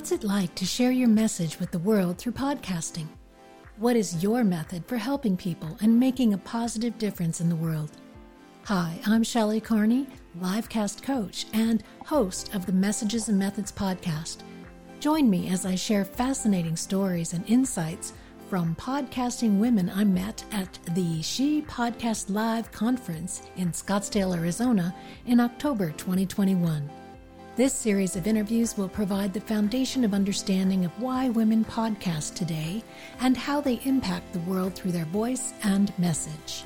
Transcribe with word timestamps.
What's 0.00 0.12
it 0.12 0.24
like 0.24 0.54
to 0.54 0.64
share 0.64 0.92
your 0.92 1.10
message 1.10 1.60
with 1.60 1.72
the 1.72 1.78
world 1.78 2.16
through 2.16 2.32
podcasting? 2.32 3.06
What 3.76 3.96
is 3.96 4.22
your 4.22 4.44
method 4.44 4.86
for 4.86 4.96
helping 4.96 5.36
people 5.36 5.76
and 5.82 6.00
making 6.00 6.32
a 6.32 6.38
positive 6.38 6.96
difference 6.96 7.42
in 7.42 7.50
the 7.50 7.54
world? 7.54 7.90
Hi, 8.64 8.98
I'm 9.04 9.22
Shelley 9.22 9.60
Carney, 9.60 10.06
livecast 10.40 11.02
coach 11.02 11.44
and 11.52 11.84
host 12.06 12.54
of 12.54 12.64
the 12.64 12.72
Messages 12.72 13.28
and 13.28 13.38
Methods 13.38 13.70
podcast. 13.70 14.38
Join 15.00 15.28
me 15.28 15.50
as 15.50 15.66
I 15.66 15.74
share 15.74 16.06
fascinating 16.06 16.76
stories 16.76 17.34
and 17.34 17.44
insights 17.46 18.14
from 18.48 18.76
podcasting 18.76 19.58
women 19.58 19.92
I 19.94 20.04
met 20.04 20.42
at 20.50 20.78
the 20.94 21.20
She 21.20 21.60
Podcast 21.60 22.30
Live 22.30 22.72
conference 22.72 23.42
in 23.58 23.70
Scottsdale, 23.72 24.34
Arizona 24.34 24.94
in 25.26 25.40
October 25.40 25.90
2021. 25.90 26.88
This 27.60 27.74
series 27.74 28.16
of 28.16 28.26
interviews 28.26 28.78
will 28.78 28.88
provide 28.88 29.34
the 29.34 29.40
foundation 29.42 30.02
of 30.02 30.14
understanding 30.14 30.86
of 30.86 30.98
why 30.98 31.28
women 31.28 31.62
podcast 31.62 32.34
today 32.34 32.82
and 33.20 33.36
how 33.36 33.60
they 33.60 33.80
impact 33.84 34.32
the 34.32 34.38
world 34.50 34.74
through 34.74 34.92
their 34.92 35.04
voice 35.04 35.52
and 35.62 35.92
message. 35.98 36.64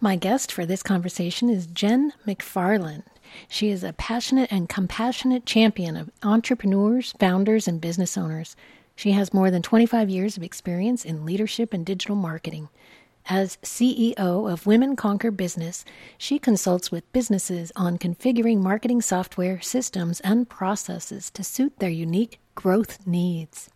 My 0.00 0.16
guest 0.16 0.50
for 0.50 0.64
this 0.64 0.82
conversation 0.82 1.50
is 1.50 1.66
Jen 1.66 2.14
McFarland. 2.26 3.02
She 3.46 3.68
is 3.68 3.84
a 3.84 3.92
passionate 3.92 4.50
and 4.50 4.70
compassionate 4.70 5.44
champion 5.44 5.98
of 5.98 6.10
entrepreneurs, 6.22 7.12
founders, 7.20 7.68
and 7.68 7.78
business 7.78 8.16
owners. 8.16 8.56
She 8.94 9.12
has 9.12 9.34
more 9.34 9.50
than 9.50 9.60
25 9.60 10.08
years 10.08 10.38
of 10.38 10.42
experience 10.42 11.04
in 11.04 11.26
leadership 11.26 11.74
and 11.74 11.84
digital 11.84 12.16
marketing. 12.16 12.70
As 13.28 13.58
CEO 13.60 14.16
of 14.16 14.68
Women 14.68 14.94
Conquer 14.94 15.32
Business, 15.32 15.84
she 16.16 16.38
consults 16.38 16.92
with 16.92 17.12
businesses 17.12 17.72
on 17.74 17.98
configuring 17.98 18.58
marketing 18.58 19.02
software, 19.02 19.60
systems, 19.60 20.20
and 20.20 20.48
processes 20.48 21.28
to 21.30 21.42
suit 21.42 21.76
their 21.80 21.90
unique 21.90 22.38
growth 22.54 23.04
needs. 23.04 23.68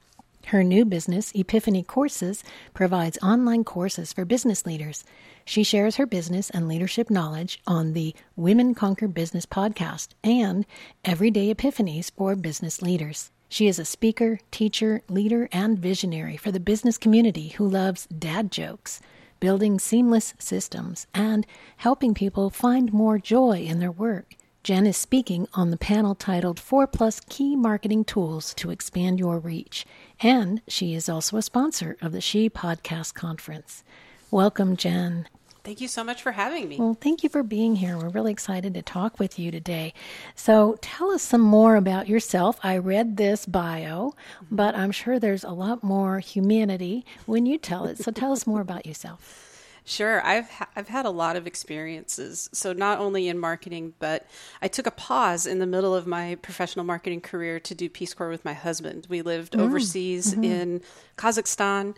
Her 0.47 0.63
new 0.63 0.85
business, 0.85 1.33
Epiphany 1.35 1.83
Courses, 1.83 2.45
provides 2.75 3.19
online 3.25 3.65
courses 3.65 4.13
for 4.13 4.25
business 4.25 4.67
leaders. 4.67 5.03
She 5.45 5.65
shares 5.65 5.97
her 5.97 6.07
business 6.07 6.51
and 6.51 6.69
leadership 6.69 7.11
knowledge 7.11 7.61
on 7.67 7.93
the 7.93 8.15
Women 8.37 8.73
Conquer 8.73 9.09
Business 9.09 9.47
podcast 9.47 10.11
and 10.23 10.65
Everyday 11.05 11.53
Epiphanies 11.53 12.13
for 12.17 12.37
business 12.37 12.83
leaders. 12.83 13.33
She 13.49 13.67
is 13.67 13.81
a 13.81 13.85
speaker, 13.85 14.39
teacher, 14.53 15.03
leader, 15.09 15.49
and 15.51 15.77
visionary 15.77 16.37
for 16.37 16.53
the 16.53 16.61
business 16.61 16.97
community 16.97 17.49
who 17.49 17.69
loves 17.69 18.07
dad 18.07 18.53
jokes 18.53 19.01
building 19.41 19.79
seamless 19.79 20.35
systems, 20.39 21.07
and 21.13 21.47
helping 21.79 22.15
people 22.15 22.51
find 22.51 22.93
more 22.93 23.19
joy 23.19 23.61
in 23.61 23.81
their 23.81 23.91
work. 23.91 24.37
Jen 24.63 24.87
is 24.87 24.97
speaking 24.99 25.49
on 25.55 25.71
the 25.71 25.79
panel 25.79 26.15
titled 26.15 26.61
4 26.61 26.87
Plus 26.87 27.21
Key 27.21 27.57
Marketing 27.57 28.05
Tools 28.05 28.53
to 28.55 28.71
Expand 28.71 29.19
Your 29.19 29.39
Reach, 29.39 29.87
and 30.21 30.61
she 30.69 30.95
is 30.95 31.09
also 31.09 31.39
a 31.39 31.43
sponsor 31.43 31.97
of 32.03 32.13
the 32.13 32.21
She 32.21 32.51
Podcast 32.51 33.15
Conference. 33.15 33.83
Welcome, 34.31 34.77
Jen. 34.77 35.27
Thank 35.63 35.81
you 35.81 35.89
so 35.89 36.03
much 36.03 36.23
for 36.23 36.33
having 36.33 36.69
me. 36.69 36.79
Well, 36.79 36.97
thank 37.01 37.23
you 37.23 37.29
for 37.29 37.43
being 37.43 37.77
here. 37.77 37.97
We're 37.97 38.09
really 38.09 38.33
excited 38.33 38.75
to 38.75 38.83
talk 38.83 39.19
with 39.19 39.39
you 39.39 39.51
today. 39.51 39.93
So, 40.35 40.79
tell 40.81 41.11
us 41.11 41.23
some 41.23 41.43
more 41.43 41.77
about 41.77 42.09
yourself. 42.09 42.59
I 42.63 42.79
read 42.79 43.17
this 43.17 43.45
bio, 43.45 44.15
but 44.51 44.75
I'm 44.75 44.91
sure 44.91 45.19
there's 45.19 45.45
a 45.45 45.51
lot 45.51 45.83
more 45.83 46.19
humanity 46.21 47.05
when 47.27 47.45
you 47.47 47.59
tell 47.59 47.85
it. 47.85 47.99
So, 47.99 48.11
tell 48.13 48.33
us 48.33 48.47
more 48.47 48.61
about 48.61 48.87
yourself. 48.87 49.51
Sure, 49.85 50.25
I've 50.25 50.49
ha- 50.51 50.69
I've 50.77 50.89
had 50.89 51.05
a 51.07 51.11
lot 51.11 51.37
of 51.37 51.47
experiences. 51.47 52.49
So 52.53 52.73
not 52.73 52.99
only 52.99 53.29
in 53.29 53.39
marketing, 53.39 53.95
but 53.99 54.27
I 54.63 54.69
took 54.69 54.87
a 54.87 54.91
pause 54.91 55.47
in 55.47 55.59
the 55.59 55.67
middle 55.67 55.95
of 55.95 56.07
my 56.07 56.37
professional 56.37 56.85
marketing 56.85 57.23
career 57.23 57.59
to 57.61 57.75
do 57.75 57.89
Peace 57.89 58.15
Corps 58.15 58.29
with 58.29 58.45
my 58.45 58.53
husband. 58.53 59.07
We 59.11 59.23
lived 59.23 59.55
mm. 59.55 59.61
overseas 59.61 60.33
mm-hmm. 60.33 60.45
in 60.45 60.83
Kazakhstan 61.17 61.97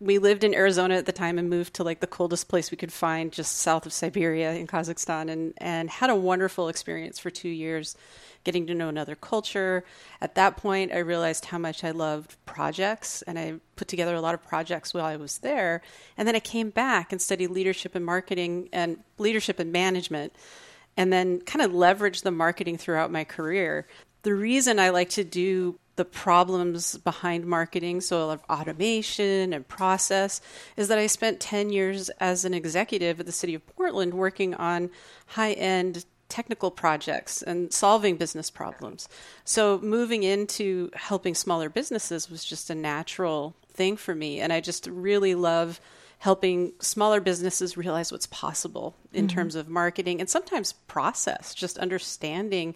we 0.00 0.18
lived 0.18 0.44
in 0.44 0.54
Arizona 0.54 0.94
at 0.96 1.04
the 1.04 1.12
time 1.12 1.38
and 1.38 1.50
moved 1.50 1.74
to 1.74 1.84
like 1.84 2.00
the 2.00 2.06
coldest 2.06 2.48
place 2.48 2.70
we 2.70 2.76
could 2.76 2.92
find 2.92 3.32
just 3.32 3.58
south 3.58 3.84
of 3.84 3.92
Siberia 3.92 4.54
in 4.54 4.66
Kazakhstan 4.66 5.30
and 5.30 5.52
and 5.58 5.90
had 5.90 6.08
a 6.08 6.16
wonderful 6.16 6.68
experience 6.68 7.18
for 7.18 7.30
2 7.30 7.48
years 7.48 7.96
getting 8.42 8.66
to 8.66 8.74
know 8.74 8.88
another 8.88 9.14
culture. 9.14 9.84
At 10.22 10.34
that 10.36 10.56
point 10.56 10.92
I 10.92 10.98
realized 10.98 11.44
how 11.44 11.58
much 11.58 11.84
I 11.84 11.90
loved 11.90 12.36
projects 12.46 13.20
and 13.22 13.38
I 13.38 13.60
put 13.76 13.88
together 13.88 14.14
a 14.14 14.22
lot 14.22 14.34
of 14.34 14.42
projects 14.42 14.94
while 14.94 15.04
I 15.04 15.16
was 15.16 15.38
there 15.38 15.82
and 16.16 16.26
then 16.26 16.34
I 16.34 16.40
came 16.40 16.70
back 16.70 17.12
and 17.12 17.20
studied 17.20 17.50
leadership 17.50 17.94
and 17.94 18.04
marketing 18.04 18.70
and 18.72 18.98
leadership 19.18 19.58
and 19.58 19.70
management 19.70 20.34
and 20.96 21.12
then 21.12 21.40
kind 21.42 21.62
of 21.62 21.72
leveraged 21.72 22.22
the 22.22 22.30
marketing 22.30 22.78
throughout 22.78 23.12
my 23.12 23.24
career. 23.24 23.86
The 24.22 24.34
reason 24.34 24.78
I 24.78 24.90
like 24.90 25.10
to 25.10 25.24
do 25.24 25.78
the 26.00 26.04
problems 26.06 26.96
behind 26.96 27.44
marketing, 27.44 28.00
so 28.00 28.30
of 28.30 28.42
automation 28.48 29.52
and 29.52 29.68
process, 29.68 30.40
is 30.74 30.88
that 30.88 30.96
I 30.96 31.06
spent 31.06 31.40
10 31.40 31.68
years 31.68 32.08
as 32.20 32.46
an 32.46 32.54
executive 32.54 33.20
at 33.20 33.26
the 33.26 33.32
city 33.32 33.54
of 33.54 33.66
Portland 33.76 34.14
working 34.14 34.54
on 34.54 34.88
high 35.26 35.52
end 35.52 36.06
technical 36.30 36.70
projects 36.70 37.42
and 37.42 37.70
solving 37.70 38.16
business 38.16 38.48
problems. 38.48 39.10
So 39.44 39.78
moving 39.82 40.22
into 40.22 40.90
helping 40.94 41.34
smaller 41.34 41.68
businesses 41.68 42.30
was 42.30 42.46
just 42.46 42.70
a 42.70 42.74
natural 42.74 43.54
thing 43.74 43.98
for 43.98 44.14
me. 44.14 44.40
And 44.40 44.54
I 44.54 44.62
just 44.62 44.86
really 44.86 45.34
love 45.34 45.82
helping 46.20 46.72
smaller 46.80 47.20
businesses 47.20 47.76
realize 47.76 48.10
what's 48.10 48.26
possible 48.26 48.94
in 49.12 49.26
mm-hmm. 49.26 49.34
terms 49.34 49.54
of 49.54 49.68
marketing 49.68 50.20
and 50.20 50.30
sometimes 50.30 50.72
process, 50.72 51.54
just 51.54 51.76
understanding 51.76 52.74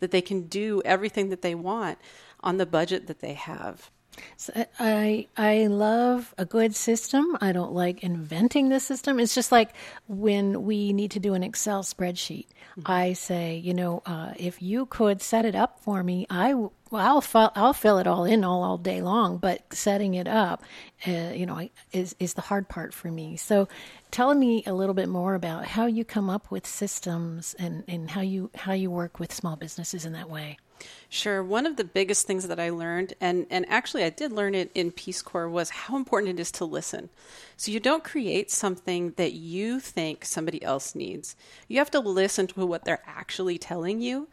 that 0.00 0.10
they 0.10 0.22
can 0.22 0.42
do 0.48 0.82
everything 0.84 1.28
that 1.28 1.42
they 1.42 1.54
want 1.54 1.98
on 2.44 2.58
the 2.58 2.66
budget 2.66 3.08
that 3.08 3.20
they 3.20 3.34
have. 3.34 3.90
So 4.36 4.52
I 4.78 5.26
I 5.36 5.66
love 5.66 6.34
a 6.38 6.44
good 6.44 6.74
system. 6.74 7.36
I 7.40 7.52
don't 7.52 7.72
like 7.72 8.02
inventing 8.02 8.68
the 8.68 8.80
system. 8.80 9.18
It's 9.18 9.34
just 9.34 9.50
like 9.52 9.70
when 10.06 10.62
we 10.64 10.92
need 10.92 11.10
to 11.12 11.20
do 11.20 11.34
an 11.34 11.42
Excel 11.42 11.82
spreadsheet. 11.82 12.46
Mm-hmm. 12.46 12.82
I 12.86 13.12
say, 13.12 13.56
you 13.56 13.74
know, 13.74 14.02
uh, 14.06 14.34
if 14.36 14.60
you 14.62 14.86
could 14.86 15.22
set 15.22 15.44
it 15.44 15.54
up 15.54 15.80
for 15.80 16.02
me, 16.02 16.26
I 16.30 16.54
well, 16.54 16.70
I'll 16.92 17.20
fill, 17.20 17.50
I'll 17.56 17.72
fill 17.72 17.98
it 17.98 18.06
all 18.06 18.24
in 18.24 18.44
all, 18.44 18.62
all 18.62 18.78
day 18.78 19.00
long. 19.00 19.38
But 19.38 19.62
setting 19.72 20.14
it 20.14 20.28
up, 20.28 20.62
uh, 21.06 21.32
you 21.34 21.46
know, 21.46 21.68
is 21.92 22.14
is 22.20 22.34
the 22.34 22.40
hard 22.40 22.68
part 22.68 22.94
for 22.94 23.10
me. 23.10 23.36
So, 23.36 23.68
tell 24.10 24.34
me 24.34 24.62
a 24.66 24.72
little 24.72 24.94
bit 24.94 25.08
more 25.08 25.34
about 25.34 25.66
how 25.66 25.86
you 25.86 26.04
come 26.04 26.30
up 26.30 26.50
with 26.50 26.66
systems 26.66 27.54
and 27.58 27.84
and 27.88 28.10
how 28.10 28.20
you 28.20 28.50
how 28.54 28.72
you 28.72 28.90
work 28.90 29.18
with 29.18 29.32
small 29.32 29.56
businesses 29.56 30.04
in 30.04 30.12
that 30.12 30.30
way. 30.30 30.58
Sure. 31.08 31.42
One 31.42 31.66
of 31.66 31.76
the 31.76 31.84
biggest 31.84 32.26
things 32.26 32.48
that 32.48 32.58
I 32.58 32.70
learned, 32.70 33.14
and, 33.20 33.46
and 33.50 33.64
actually 33.68 34.04
I 34.04 34.10
did 34.10 34.32
learn 34.32 34.54
it 34.54 34.70
in 34.74 34.90
Peace 34.90 35.22
Corps, 35.22 35.48
was 35.48 35.70
how 35.70 35.96
important 35.96 36.38
it 36.38 36.40
is 36.40 36.50
to 36.52 36.64
listen. 36.64 37.08
So 37.56 37.70
you 37.70 37.80
don't 37.80 38.02
create 38.02 38.50
something 38.50 39.12
that 39.16 39.32
you 39.32 39.78
think 39.80 40.24
somebody 40.24 40.62
else 40.62 40.94
needs. 40.94 41.36
You 41.68 41.78
have 41.78 41.90
to 41.92 42.00
listen 42.00 42.46
to 42.48 42.66
what 42.66 42.84
they're 42.84 43.02
actually 43.06 43.58
telling 43.58 44.00
you 44.00 44.28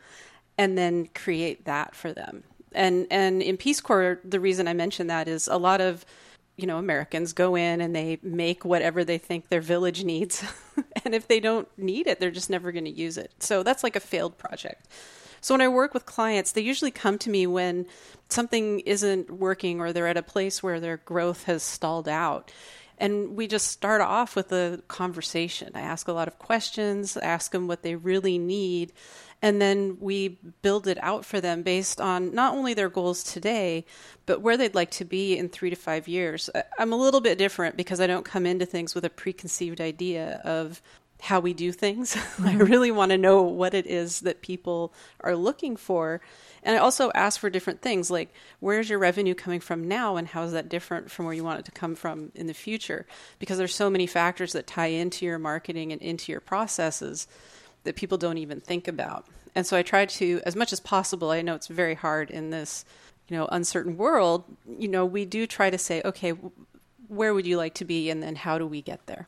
and 0.57 0.77
then 0.77 1.07
create 1.13 1.65
that 1.65 1.95
for 1.95 2.13
them. 2.13 2.43
And 2.73 3.07
and 3.11 3.41
in 3.41 3.57
Peace 3.57 3.81
Corps, 3.81 4.19
the 4.23 4.39
reason 4.39 4.67
I 4.67 4.73
mention 4.73 5.07
that 5.07 5.27
is 5.27 5.47
a 5.47 5.57
lot 5.57 5.81
of 5.81 6.05
you 6.55 6.67
know 6.67 6.77
Americans 6.77 7.33
go 7.33 7.55
in 7.55 7.81
and 7.81 7.95
they 7.95 8.19
make 8.21 8.63
whatever 8.63 9.03
they 9.03 9.17
think 9.17 9.49
their 9.49 9.61
village 9.61 10.03
needs, 10.03 10.43
and 11.03 11.13
if 11.13 11.27
they 11.27 11.39
don't 11.39 11.67
need 11.77 12.07
it, 12.07 12.19
they're 12.19 12.31
just 12.31 12.49
never 12.49 12.71
going 12.71 12.85
to 12.85 12.91
use 12.91 13.17
it. 13.17 13.31
So 13.39 13.63
that's 13.63 13.83
like 13.83 13.95
a 13.95 13.99
failed 13.99 14.37
project. 14.37 14.87
So 15.41 15.55
when 15.55 15.61
I 15.61 15.67
work 15.67 15.93
with 15.93 16.05
clients, 16.05 16.51
they 16.51 16.61
usually 16.61 16.91
come 16.91 17.17
to 17.19 17.29
me 17.29 17.47
when 17.47 17.87
something 18.29 18.79
isn't 18.81 19.31
working 19.31 19.81
or 19.81 19.91
they're 19.91 20.07
at 20.07 20.17
a 20.17 20.23
place 20.23 20.61
where 20.61 20.79
their 20.79 20.97
growth 20.97 21.43
has 21.43 21.63
stalled 21.63 22.07
out. 22.07 22.51
And 22.99 23.35
we 23.35 23.47
just 23.47 23.67
start 23.67 24.01
off 24.01 24.35
with 24.35 24.51
a 24.51 24.83
conversation. 24.87 25.71
I 25.73 25.81
ask 25.81 26.07
a 26.07 26.13
lot 26.13 26.27
of 26.27 26.37
questions, 26.37 27.17
ask 27.17 27.51
them 27.51 27.67
what 27.67 27.81
they 27.81 27.95
really 27.95 28.37
need, 28.37 28.93
and 29.41 29.59
then 29.59 29.97
we 29.99 30.37
build 30.61 30.85
it 30.85 30.99
out 31.01 31.25
for 31.25 31.41
them 31.41 31.63
based 31.63 31.99
on 31.99 32.35
not 32.35 32.53
only 32.53 32.75
their 32.75 32.89
goals 32.89 33.23
today, 33.23 33.85
but 34.27 34.41
where 34.41 34.55
they'd 34.55 34.75
like 34.75 34.91
to 34.91 35.05
be 35.05 35.35
in 35.35 35.49
three 35.49 35.71
to 35.71 35.75
five 35.75 36.07
years. 36.07 36.47
I'm 36.77 36.93
a 36.93 36.97
little 36.97 37.21
bit 37.21 37.39
different 37.39 37.75
because 37.75 37.99
I 37.99 38.05
don't 38.05 38.23
come 38.23 38.45
into 38.45 38.67
things 38.67 38.93
with 38.93 39.03
a 39.03 39.09
preconceived 39.09 39.81
idea 39.81 40.39
of 40.43 40.79
how 41.21 41.39
we 41.39 41.53
do 41.53 41.71
things. 41.71 42.15
Mm-hmm. 42.15 42.47
I 42.47 42.53
really 42.55 42.91
want 42.91 43.11
to 43.11 43.17
know 43.17 43.43
what 43.43 43.73
it 43.75 43.85
is 43.85 44.21
that 44.21 44.41
people 44.41 44.91
are 45.19 45.35
looking 45.35 45.77
for. 45.77 46.19
And 46.63 46.75
I 46.75 46.79
also 46.79 47.11
ask 47.13 47.39
for 47.39 47.49
different 47.49 47.81
things 47.81 48.09
like 48.09 48.33
where's 48.59 48.89
your 48.89 48.97
revenue 48.97 49.35
coming 49.35 49.59
from 49.59 49.87
now 49.87 50.17
and 50.17 50.27
how 50.27 50.43
is 50.43 50.51
that 50.51 50.67
different 50.67 51.11
from 51.11 51.25
where 51.25 51.33
you 51.33 51.43
want 51.43 51.59
it 51.59 51.65
to 51.65 51.71
come 51.71 51.93
from 51.93 52.31
in 52.33 52.47
the 52.47 52.55
future? 52.55 53.05
Because 53.37 53.59
there's 53.59 53.75
so 53.75 53.89
many 53.89 54.07
factors 54.07 54.53
that 54.53 54.65
tie 54.65 54.87
into 54.87 55.25
your 55.25 55.37
marketing 55.37 55.91
and 55.91 56.01
into 56.01 56.31
your 56.31 56.41
processes 56.41 57.27
that 57.83 57.95
people 57.95 58.17
don't 58.17 58.39
even 58.39 58.59
think 58.59 58.87
about. 58.87 59.27
And 59.53 59.65
so 59.67 59.77
I 59.77 59.83
try 59.83 60.07
to 60.07 60.41
as 60.43 60.55
much 60.55 60.73
as 60.73 60.79
possible, 60.79 61.29
I 61.29 61.43
know 61.43 61.53
it's 61.53 61.67
very 61.67 61.95
hard 61.95 62.31
in 62.31 62.49
this, 62.49 62.83
you 63.27 63.37
know, 63.37 63.47
uncertain 63.51 63.95
world, 63.95 64.43
you 64.79 64.87
know, 64.87 65.05
we 65.05 65.25
do 65.25 65.45
try 65.45 65.69
to 65.69 65.77
say, 65.77 66.01
okay, 66.03 66.33
where 67.07 67.33
would 67.33 67.45
you 67.45 67.57
like 67.57 67.75
to 67.75 67.85
be 67.85 68.09
and 68.09 68.23
then 68.23 68.35
how 68.35 68.57
do 68.57 68.65
we 68.65 68.81
get 68.81 69.05
there? 69.05 69.27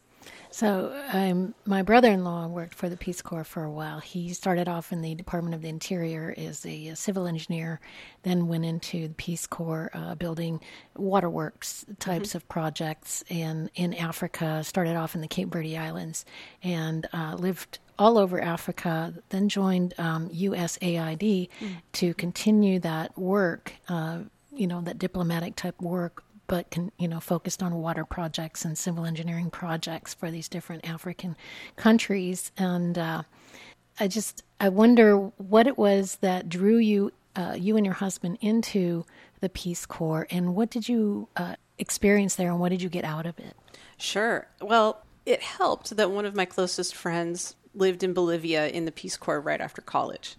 So, 0.53 0.95
um, 1.11 1.55
my 1.65 1.81
brother 1.81 2.11
in 2.11 2.23
law 2.23 2.45
worked 2.45 2.75
for 2.75 2.87
the 2.87 2.95
Peace 2.95 3.23
Corps 3.23 3.43
for 3.43 3.63
a 3.63 3.71
while. 3.71 3.99
He 3.99 4.33
started 4.33 4.67
off 4.67 4.91
in 4.91 5.01
the 5.01 5.15
Department 5.15 5.55
of 5.55 5.63
the 5.63 5.67
Interior 5.67 6.31
as 6.37 6.63
a, 6.63 6.89
a 6.89 6.95
civil 6.95 7.25
engineer, 7.25 7.79
then 8.21 8.47
went 8.47 8.63
into 8.63 9.07
the 9.07 9.15
Peace 9.15 9.47
Corps 9.47 9.89
uh, 9.95 10.13
building 10.13 10.59
waterworks 10.95 11.87
types 11.97 12.29
mm-hmm. 12.29 12.37
of 12.37 12.49
projects 12.49 13.23
and 13.31 13.71
in 13.73 13.95
Africa, 13.95 14.63
started 14.63 14.95
off 14.95 15.15
in 15.15 15.21
the 15.21 15.27
Cape 15.27 15.47
Verde 15.51 15.75
Islands, 15.75 16.23
and 16.61 17.07
uh, 17.13 17.33
lived 17.33 17.79
all 17.97 18.19
over 18.19 18.39
Africa, 18.39 19.11
then 19.29 19.49
joined 19.49 19.95
um, 19.97 20.29
USAID 20.29 21.49
mm. 21.49 21.75
to 21.93 22.13
continue 22.13 22.77
that 22.81 23.17
work, 23.17 23.73
uh, 23.89 24.19
you 24.55 24.67
know, 24.67 24.81
that 24.81 24.99
diplomatic 24.99 25.55
type 25.55 25.81
work 25.81 26.23
but 26.47 26.69
can, 26.71 26.91
you 26.97 27.07
know 27.07 27.19
focused 27.19 27.63
on 27.63 27.75
water 27.75 28.05
projects 28.05 28.65
and 28.65 28.77
civil 28.77 29.05
engineering 29.05 29.49
projects 29.49 30.13
for 30.13 30.31
these 30.31 30.47
different 30.47 30.87
African 30.87 31.35
countries. 31.75 32.51
And 32.57 32.97
uh, 32.97 33.23
I 33.99 34.07
just 34.07 34.43
I 34.59 34.69
wonder 34.69 35.15
what 35.37 35.67
it 35.67 35.77
was 35.77 36.17
that 36.17 36.49
drew 36.49 36.77
you 36.77 37.11
uh, 37.35 37.55
you 37.57 37.77
and 37.77 37.85
your 37.85 37.95
husband 37.95 38.37
into 38.41 39.05
the 39.39 39.49
Peace 39.49 39.85
Corps, 39.85 40.27
and 40.29 40.55
what 40.55 40.69
did 40.69 40.87
you 40.87 41.27
uh, 41.35 41.55
experience 41.77 42.35
there, 42.35 42.49
and 42.49 42.59
what 42.59 42.69
did 42.69 42.81
you 42.81 42.89
get 42.89 43.03
out 43.03 43.25
of 43.25 43.39
it? 43.39 43.55
Sure. 43.97 44.47
Well, 44.61 45.03
it 45.25 45.41
helped 45.41 45.95
that 45.97 46.11
one 46.11 46.25
of 46.25 46.35
my 46.35 46.45
closest 46.45 46.95
friends 46.95 47.55
lived 47.73 48.03
in 48.03 48.13
Bolivia 48.13 48.67
in 48.67 48.85
the 48.85 48.91
Peace 48.91 49.17
Corps 49.17 49.41
right 49.41 49.59
after 49.59 49.81
college. 49.81 50.35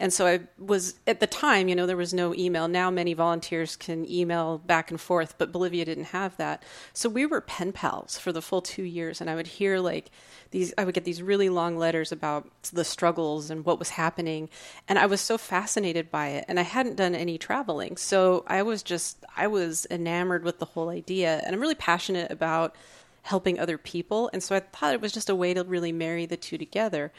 And 0.00 0.14
so 0.14 0.26
I 0.26 0.40
was 0.58 0.94
at 1.06 1.20
the 1.20 1.26
time, 1.26 1.68
you 1.68 1.76
know, 1.76 1.84
there 1.84 1.96
was 1.96 2.14
no 2.14 2.34
email. 2.34 2.68
Now 2.68 2.90
many 2.90 3.12
volunteers 3.12 3.76
can 3.76 4.10
email 4.10 4.56
back 4.56 4.90
and 4.90 4.98
forth, 4.98 5.36
but 5.36 5.52
Bolivia 5.52 5.84
didn't 5.84 6.04
have 6.04 6.34
that. 6.38 6.62
So 6.94 7.10
we 7.10 7.26
were 7.26 7.42
pen 7.42 7.72
pals 7.72 8.18
for 8.18 8.32
the 8.32 8.40
full 8.40 8.62
two 8.62 8.82
years, 8.82 9.20
and 9.20 9.28
I 9.28 9.34
would 9.34 9.46
hear 9.46 9.78
like 9.78 10.10
these. 10.52 10.72
I 10.78 10.84
would 10.84 10.94
get 10.94 11.04
these 11.04 11.22
really 11.22 11.50
long 11.50 11.76
letters 11.76 12.12
about 12.12 12.48
the 12.72 12.84
struggles 12.84 13.50
and 13.50 13.62
what 13.66 13.78
was 13.78 13.90
happening, 13.90 14.48
and 14.88 14.98
I 14.98 15.04
was 15.04 15.20
so 15.20 15.36
fascinated 15.36 16.10
by 16.10 16.28
it. 16.28 16.46
And 16.48 16.58
I 16.58 16.62
hadn't 16.62 16.96
done 16.96 17.14
any 17.14 17.36
traveling, 17.36 17.98
so 17.98 18.42
I 18.46 18.62
was 18.62 18.82
just 18.82 19.22
I 19.36 19.48
was 19.48 19.86
enamored 19.90 20.44
with 20.44 20.60
the 20.60 20.64
whole 20.64 20.88
idea, 20.88 21.42
and 21.44 21.54
I'm 21.54 21.60
really 21.60 21.74
passionate 21.74 22.32
about 22.32 22.74
helping 23.22 23.58
other 23.58 23.76
people, 23.76 24.30
and 24.32 24.42
so 24.42 24.56
I 24.56 24.60
thought 24.60 24.94
it 24.94 25.02
was 25.02 25.12
just 25.12 25.28
a 25.28 25.34
way 25.34 25.52
to 25.52 25.62
really 25.62 25.92
marry 25.92 26.24
the 26.24 26.38
two 26.38 26.56
together 26.56 27.12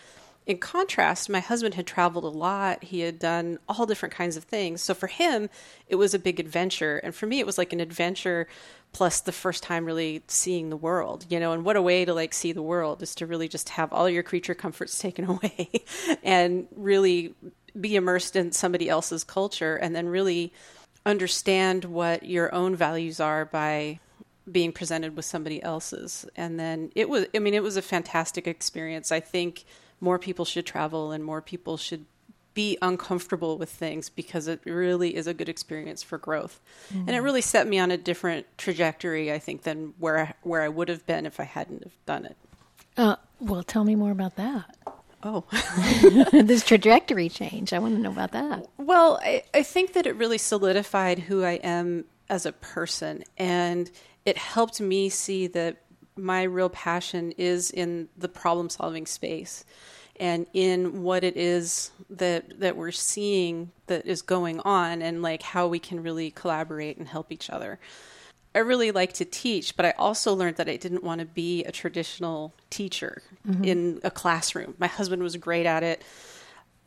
in 0.51 0.57
contrast, 0.57 1.29
my 1.29 1.39
husband 1.39 1.75
had 1.75 1.87
traveled 1.87 2.25
a 2.25 2.27
lot. 2.27 2.83
He 2.83 2.99
had 2.99 3.17
done 3.17 3.57
all 3.69 3.85
different 3.85 4.13
kinds 4.13 4.35
of 4.35 4.43
things. 4.43 4.81
So 4.81 4.93
for 4.93 5.07
him, 5.07 5.49
it 5.87 5.95
was 5.95 6.13
a 6.13 6.19
big 6.19 6.41
adventure. 6.41 6.97
And 6.97 7.15
for 7.15 7.25
me, 7.25 7.39
it 7.39 7.45
was 7.45 7.57
like 7.57 7.71
an 7.71 7.79
adventure 7.79 8.47
plus 8.91 9.21
the 9.21 9.31
first 9.31 9.63
time 9.63 9.85
really 9.85 10.21
seeing 10.27 10.69
the 10.69 10.75
world, 10.75 11.25
you 11.29 11.39
know, 11.39 11.53
and 11.53 11.63
what 11.63 11.77
a 11.77 11.81
way 11.81 12.03
to 12.03 12.13
like 12.13 12.33
see 12.33 12.51
the 12.51 12.61
world 12.61 13.01
is 13.01 13.15
to 13.15 13.25
really 13.25 13.47
just 13.47 13.69
have 13.69 13.93
all 13.93 14.09
your 14.09 14.23
creature 14.23 14.53
comforts 14.53 14.99
taken 14.99 15.23
away 15.23 15.69
and 16.21 16.67
really 16.75 17.33
be 17.79 17.95
immersed 17.95 18.35
in 18.35 18.51
somebody 18.51 18.89
else's 18.89 19.23
culture 19.23 19.77
and 19.77 19.95
then 19.95 20.09
really 20.09 20.51
understand 21.05 21.85
what 21.85 22.25
your 22.25 22.53
own 22.53 22.75
values 22.75 23.21
are 23.21 23.45
by 23.45 23.97
being 24.51 24.73
presented 24.73 25.15
with 25.15 25.23
somebody 25.23 25.63
else's. 25.63 26.25
And 26.35 26.59
then 26.59 26.91
it 26.93 27.07
was, 27.07 27.27
I 27.33 27.39
mean, 27.39 27.53
it 27.53 27.63
was 27.63 27.77
a 27.77 27.81
fantastic 27.81 28.47
experience. 28.47 29.13
I 29.13 29.21
think 29.21 29.63
more 30.01 30.19
people 30.19 30.43
should 30.43 30.65
travel 30.65 31.11
and 31.11 31.23
more 31.23 31.41
people 31.41 31.77
should 31.77 32.05
be 32.53 32.77
uncomfortable 32.81 33.57
with 33.57 33.69
things 33.69 34.09
because 34.09 34.47
it 34.47 34.59
really 34.65 35.15
is 35.15 35.25
a 35.27 35.33
good 35.33 35.47
experience 35.47 36.03
for 36.03 36.17
growth. 36.17 36.59
Mm-hmm. 36.89 37.07
And 37.07 37.11
it 37.11 37.19
really 37.19 37.41
set 37.41 37.67
me 37.67 37.79
on 37.79 37.91
a 37.91 37.97
different 37.97 38.45
trajectory, 38.57 39.31
I 39.31 39.39
think, 39.39 39.63
than 39.63 39.93
where 39.99 40.19
I, 40.19 40.33
where 40.41 40.61
I 40.61 40.67
would 40.67 40.89
have 40.89 41.05
been 41.05 41.25
if 41.25 41.39
I 41.39 41.43
hadn't 41.43 41.83
have 41.83 42.05
done 42.05 42.25
it. 42.25 42.35
Uh, 42.97 43.15
well, 43.39 43.63
tell 43.63 43.85
me 43.85 43.95
more 43.95 44.11
about 44.11 44.35
that. 44.35 44.75
Oh, 45.23 45.45
this 46.31 46.63
trajectory 46.65 47.29
change. 47.29 47.73
I 47.73 47.79
want 47.79 47.95
to 47.95 48.01
know 48.01 48.11
about 48.11 48.31
that. 48.31 48.67
Well, 48.77 49.19
I, 49.23 49.43
I 49.53 49.63
think 49.63 49.93
that 49.93 50.05
it 50.05 50.15
really 50.15 50.37
solidified 50.37 51.19
who 51.19 51.43
I 51.43 51.53
am 51.63 52.05
as 52.29 52.45
a 52.45 52.51
person. 52.51 53.23
And 53.37 53.89
it 54.25 54.37
helped 54.37 54.81
me 54.81 55.09
see 55.09 55.47
that 55.47 55.77
my 56.15 56.43
real 56.43 56.69
passion 56.69 57.31
is 57.37 57.71
in 57.71 58.09
the 58.17 58.29
problem 58.29 58.69
solving 58.69 59.05
space 59.05 59.63
and 60.19 60.45
in 60.53 61.01
what 61.01 61.23
it 61.23 61.35
is 61.35 61.91
that 62.09 62.59
that 62.59 62.77
we're 62.77 62.91
seeing 62.91 63.71
that 63.87 64.05
is 64.05 64.21
going 64.21 64.59
on 64.61 65.01
and 65.01 65.21
like 65.21 65.41
how 65.41 65.67
we 65.67 65.79
can 65.79 66.03
really 66.03 66.31
collaborate 66.31 66.97
and 66.97 67.07
help 67.07 67.31
each 67.31 67.49
other. 67.49 67.79
I 68.53 68.59
really 68.59 68.91
like 68.91 69.13
to 69.13 69.25
teach, 69.25 69.77
but 69.77 69.85
I 69.85 69.91
also 69.91 70.33
learned 70.33 70.57
that 70.57 70.67
I 70.67 70.75
didn't 70.75 71.03
want 71.03 71.19
to 71.19 71.25
be 71.25 71.63
a 71.63 71.71
traditional 71.71 72.53
teacher 72.69 73.23
mm-hmm. 73.47 73.63
in 73.63 73.99
a 74.03 74.11
classroom. 74.11 74.75
My 74.77 74.87
husband 74.87 75.23
was 75.23 75.37
great 75.37 75.65
at 75.65 75.83
it. 75.83 76.03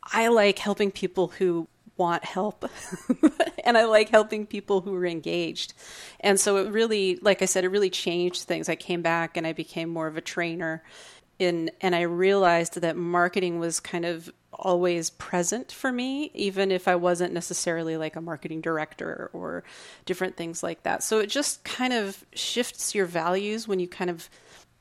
I 0.03 0.27
like 0.27 0.59
helping 0.59 0.91
people 0.91 1.29
who 1.29 1.67
want 1.97 2.25
help 2.25 2.69
and 3.63 3.77
I 3.77 3.85
like 3.85 4.09
helping 4.09 4.45
people 4.45 4.81
who 4.81 4.93
are 4.95 5.05
engaged. 5.05 5.73
And 6.19 6.39
so 6.39 6.57
it 6.57 6.71
really, 6.71 7.17
like 7.21 7.41
I 7.41 7.45
said, 7.45 7.63
it 7.63 7.69
really 7.69 7.89
changed 7.89 8.43
things. 8.43 8.69
I 8.69 8.75
came 8.75 9.01
back 9.01 9.37
and 9.37 9.47
I 9.47 9.53
became 9.53 9.89
more 9.89 10.07
of 10.07 10.17
a 10.17 10.21
trainer 10.21 10.83
in, 11.39 11.71
and 11.81 11.95
I 11.95 12.01
realized 12.01 12.79
that 12.81 12.95
marketing 12.95 13.59
was 13.59 13.79
kind 13.79 14.05
of 14.05 14.31
always 14.53 15.09
present 15.09 15.71
for 15.71 15.91
me, 15.91 16.31
even 16.33 16.71
if 16.71 16.87
I 16.87 16.95
wasn't 16.95 17.33
necessarily 17.33 17.97
like 17.97 18.15
a 18.15 18.21
marketing 18.21 18.61
director 18.61 19.29
or 19.33 19.63
different 20.05 20.37
things 20.37 20.63
like 20.63 20.83
that. 20.83 21.03
So 21.03 21.19
it 21.19 21.27
just 21.27 21.63
kind 21.63 21.93
of 21.93 22.25
shifts 22.33 22.95
your 22.95 23.05
values 23.05 23.67
when 23.67 23.79
you 23.79 23.87
kind 23.87 24.09
of 24.09 24.29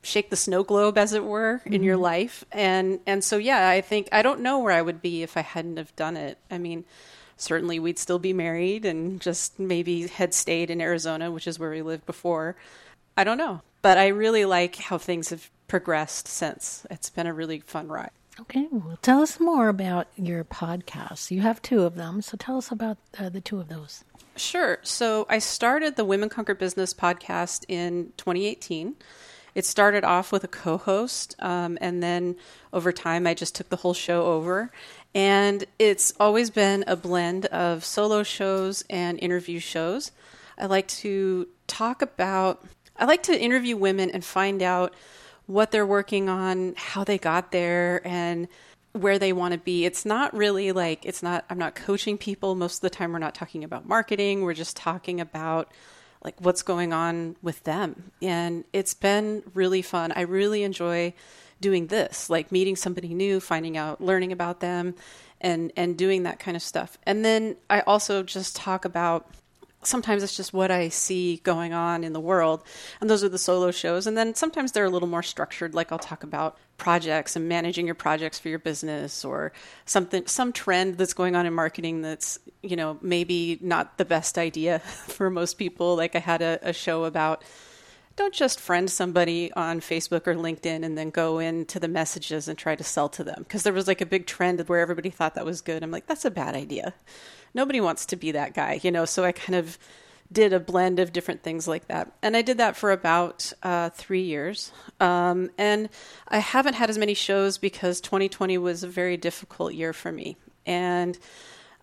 shake 0.05 0.31
the 0.31 0.37
snow 0.37 0.63
globe 0.63 0.99
as 0.99 1.13
it 1.13 1.25
were 1.25 1.63
in 1.65 1.73
mm-hmm. 1.73 1.83
your 1.83 1.97
life. 1.97 2.45
And 2.53 3.01
and 3.07 3.25
so 3.25 3.39
yeah 3.39 3.69
i 3.69 3.81
think 3.81 4.09
i 4.13 4.23
don't 4.23 4.41
know 4.41 4.59
where 4.59 4.73
i 4.73 4.83
would 4.83 5.03
be 5.03 5.23
if 5.23 5.37
i 5.37 5.41
hadn't 5.41 5.79
have 5.79 5.95
done 5.97 6.17
it. 6.17 6.39
I 6.51 6.59
mean 6.59 6.85
certainly 7.37 7.81
we'd 7.81 7.99
still 7.99 8.21
be 8.21 8.33
married 8.33 8.85
and 8.85 9.21
just 9.21 9.59
maybe 9.59 10.07
had 10.07 10.33
stayed 10.33 10.71
in 10.71 10.81
arizona 10.81 11.31
which 11.31 11.49
is 11.49 11.59
where 11.59 11.71
we 11.71 11.83
lived 11.83 12.07
before. 12.07 12.57
I 13.17 13.25
don't 13.25 13.39
know. 13.39 13.63
But 13.83 13.99
i 13.99 14.09
really 14.09 14.45
like 14.45 14.77
how 14.77 14.99
things 14.99 15.31
have 15.31 15.51
progressed 15.67 16.29
since. 16.29 16.87
It's 16.91 17.11
been 17.11 17.27
a 17.27 17.35
really 17.35 17.61
fun 17.61 17.89
ride. 17.89 18.11
Okay 18.41 18.69
well 18.71 18.99
tell 19.03 19.23
us 19.23 19.41
more 19.41 19.69
about 19.69 20.07
your 20.17 20.45
podcasts. 20.45 21.31
You 21.31 21.41
have 21.41 21.63
two 21.63 21.83
of 21.83 21.95
them 21.97 22.21
so 22.23 22.37
tell 22.37 22.59
us 22.59 22.71
about 22.71 22.99
uh, 23.19 23.31
the 23.31 23.41
two 23.41 23.59
of 23.59 23.69
those. 23.69 24.05
Sure. 24.37 24.79
So 24.83 25.27
i 25.29 25.39
started 25.39 25.97
the 25.97 26.05
women 26.05 26.29
conquer 26.29 26.55
business 26.55 26.93
podcast 26.93 27.65
in 27.69 28.13
2018 28.19 28.97
it 29.55 29.65
started 29.65 30.05
off 30.05 30.33
with 30.33 30.45
a 30.45 30.49
co 30.49 30.77
host, 30.77 31.37
um, 31.39 31.79
and 31.81 32.03
then 32.03 32.37
over 32.73 32.93
time, 32.93 33.27
I 33.27 33.35
just 33.35 33.55
took 33.55 33.69
the 33.69 33.77
whole 33.77 33.95
show 33.95 34.25
over. 34.25 34.71
And 35.15 35.65
it's 35.79 36.13
always 36.19 36.51
been 36.51 36.85
a 36.89 36.97
blend 36.97 37.47
of 37.47 37.85
solo 37.85 38.25
shows 38.25 38.85
and 38.91 39.19
interview 39.21 39.61
shows. 39.61 40.11
I 40.59 40.67
like 40.67 40.89
to 40.89 41.49
talk 41.69 42.03
about, 42.03 42.65
I 42.97 43.05
like 43.05 43.23
to 43.25 43.41
interview 43.41 43.77
women 43.77 44.11
and 44.11 44.25
find 44.25 44.61
out 44.61 44.93
what 45.47 45.71
they're 45.71 45.87
working 45.87 46.29
on, 46.29 46.75
how 46.77 47.05
they 47.05 47.19
got 47.19 47.53
there, 47.53 48.01
and 48.05 48.49
where 48.93 49.19
they 49.19 49.33
want 49.33 49.53
to 49.53 49.59
be. 49.59 49.85
It's 49.85 50.05
not 50.05 50.35
really 50.35 50.73
like, 50.73 51.05
it's 51.05 51.23
not, 51.23 51.45
I'm 51.49 51.59
not 51.59 51.75
coaching 51.75 52.19
people. 52.19 52.55
Most 52.55 52.77
of 52.77 52.81
the 52.83 52.91
time, 52.91 53.13
we're 53.13 53.19
not 53.19 53.35
talking 53.35 53.63
about 53.63 53.87
marketing. 53.87 54.43
We're 54.43 54.55
just 54.55 54.77
talking 54.77 55.21
about 55.21 55.71
like 56.25 56.41
what's 56.41 56.63
going 56.63 56.93
on 56.93 57.37
with 57.43 57.63
them. 57.65 58.11
And 58.23 58.65
it's 58.73 58.95
been 58.95 59.43
really 59.53 59.83
fun. 59.83 60.13
I 60.13 60.23
really 60.23 60.63
enjoy 60.63 61.15
doing 61.61 61.87
this, 61.87 62.29
like 62.29 62.51
meeting 62.51 62.77
somebody 62.77 63.15
new, 63.15 63.41
finding 63.41 63.77
out, 63.77 64.01
learning 64.01 64.33
about 64.33 64.61
them 64.61 64.95
and 65.41 65.73
and 65.77 65.97
doing 65.97 66.25
that 66.25 66.39
kind 66.39 66.57
of 66.57 66.63
stuff. 66.63 66.99
And 67.05 67.25
then 67.25 67.57
I 67.69 67.81
also 67.81 68.23
just 68.23 68.57
talk 68.57 68.85
about 68.85 69.29
sometimes 69.87 70.23
it's 70.23 70.37
just 70.37 70.53
what 70.53 70.71
I 70.71 70.89
see 70.89 71.39
going 71.39 71.73
on 71.73 72.05
in 72.05 72.13
the 72.13 72.21
world. 72.21 72.63
And 73.01 73.09
those 73.09 73.25
are 73.25 73.29
the 73.29 73.39
solo 73.39 73.71
shows. 73.71 74.07
And 74.07 74.17
then 74.17 74.35
sometimes 74.35 74.73
they're 74.73 74.85
a 74.85 74.91
little 74.91 75.09
more 75.09 75.23
structured, 75.23 75.75
like 75.75 75.93
I'll 75.93 75.99
talk 75.99 76.23
about 76.23 76.59
projects 76.77 77.37
and 77.37 77.49
managing 77.49 77.87
your 77.87 77.95
projects 77.95 78.39
for 78.39 78.49
your 78.49 78.59
business 78.59 79.25
or 79.25 79.53
something 79.85 80.27
some 80.27 80.53
trend 80.53 80.99
that's 80.99 81.15
going 81.15 81.37
on 81.37 81.47
in 81.47 81.55
marketing 81.55 82.03
that's, 82.03 82.39
you 82.63 82.77
know, 82.77 82.99
maybe 83.01 83.59
not 83.61 83.97
the 83.99 84.05
best 84.05 84.39
idea 84.39 84.79
for 85.09 85.31
most 85.31 85.55
people. 85.55 85.97
Like 85.97 86.17
I 86.17 86.21
had 86.21 86.43
a, 86.43 86.59
a 86.63 86.73
show 86.73 87.05
about 87.05 87.43
don't 88.17 88.35
just 88.35 88.61
friend 88.61 88.89
somebody 88.89 89.53
on 89.55 89.81
Facebook 89.81 90.29
or 90.29 90.37
LinkedIn 90.37 90.85
and 90.85 90.97
then 90.97 91.11
go 91.11 91.41
into 91.41 91.81
the 91.81 91.89
messages 91.89 92.47
and 92.47 92.57
try 92.57 92.77
to 92.77 92.85
sell 92.85 93.09
to 93.09 93.25
them. 93.25 93.39
Because 93.39 93.65
there 93.65 93.73
was 93.73 93.89
like 93.89 94.01
a 94.01 94.07
big 94.07 94.27
trend 94.27 94.61
where 94.69 94.79
everybody 94.79 95.11
thought 95.11 95.35
that 95.35 95.45
was 95.45 95.61
good. 95.61 95.83
I'm 95.83 95.91
like, 95.91 96.07
that's 96.07 96.25
a 96.25 96.31
bad 96.31 96.55
idea 96.55 96.95
nobody 97.55 97.81
wants 97.81 98.07
to 98.07 98.17
be 98.17 98.33
that 98.33 98.53
guy, 98.53 98.81
you 98.83 98.91
know. 98.91 99.05
So 99.05 99.25
I 99.25 99.33
kind 99.33 99.55
of 99.57 99.79
did 100.33 100.53
a 100.53 100.61
blend 100.61 100.99
of 100.99 101.13
different 101.13 101.43
things 101.43 101.69
like 101.69 101.87
that. 101.89 102.13
And 102.23 102.37
I 102.37 102.43
did 102.43 102.59
that 102.59 102.77
for 102.77 102.91
about 102.91 103.53
uh, 103.63 103.91
three 103.91 104.23
years. 104.23 104.73
Um, 105.01 105.51
and 105.57 105.89
I 106.29 106.39
haven't 106.39 106.75
had 106.75 106.91
as 106.91 106.99
many 106.99 107.15
shows 107.15 107.57
because 107.59 108.01
2020 108.01 108.59
was 108.59 108.83
a 108.83 108.89
very 108.89 109.17
difficult 109.17 109.75
year 109.75 109.93
for 109.93 110.11
me, 110.11 110.37
and 110.67 111.19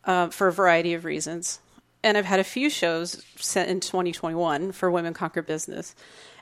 uh, 0.05 0.29
for 0.29 0.47
a 0.47 0.53
variety 0.53 0.93
of 0.93 1.05
reasons. 1.05 1.59
And 2.03 2.17
I've 2.17 2.25
had 2.25 2.39
a 2.39 2.43
few 2.43 2.69
shows 2.69 3.23
set 3.37 3.69
in 3.69 3.79
2021 3.79 4.71
for 4.71 4.89
Women 4.89 5.13
Conquer 5.13 5.43
Business. 5.43 5.95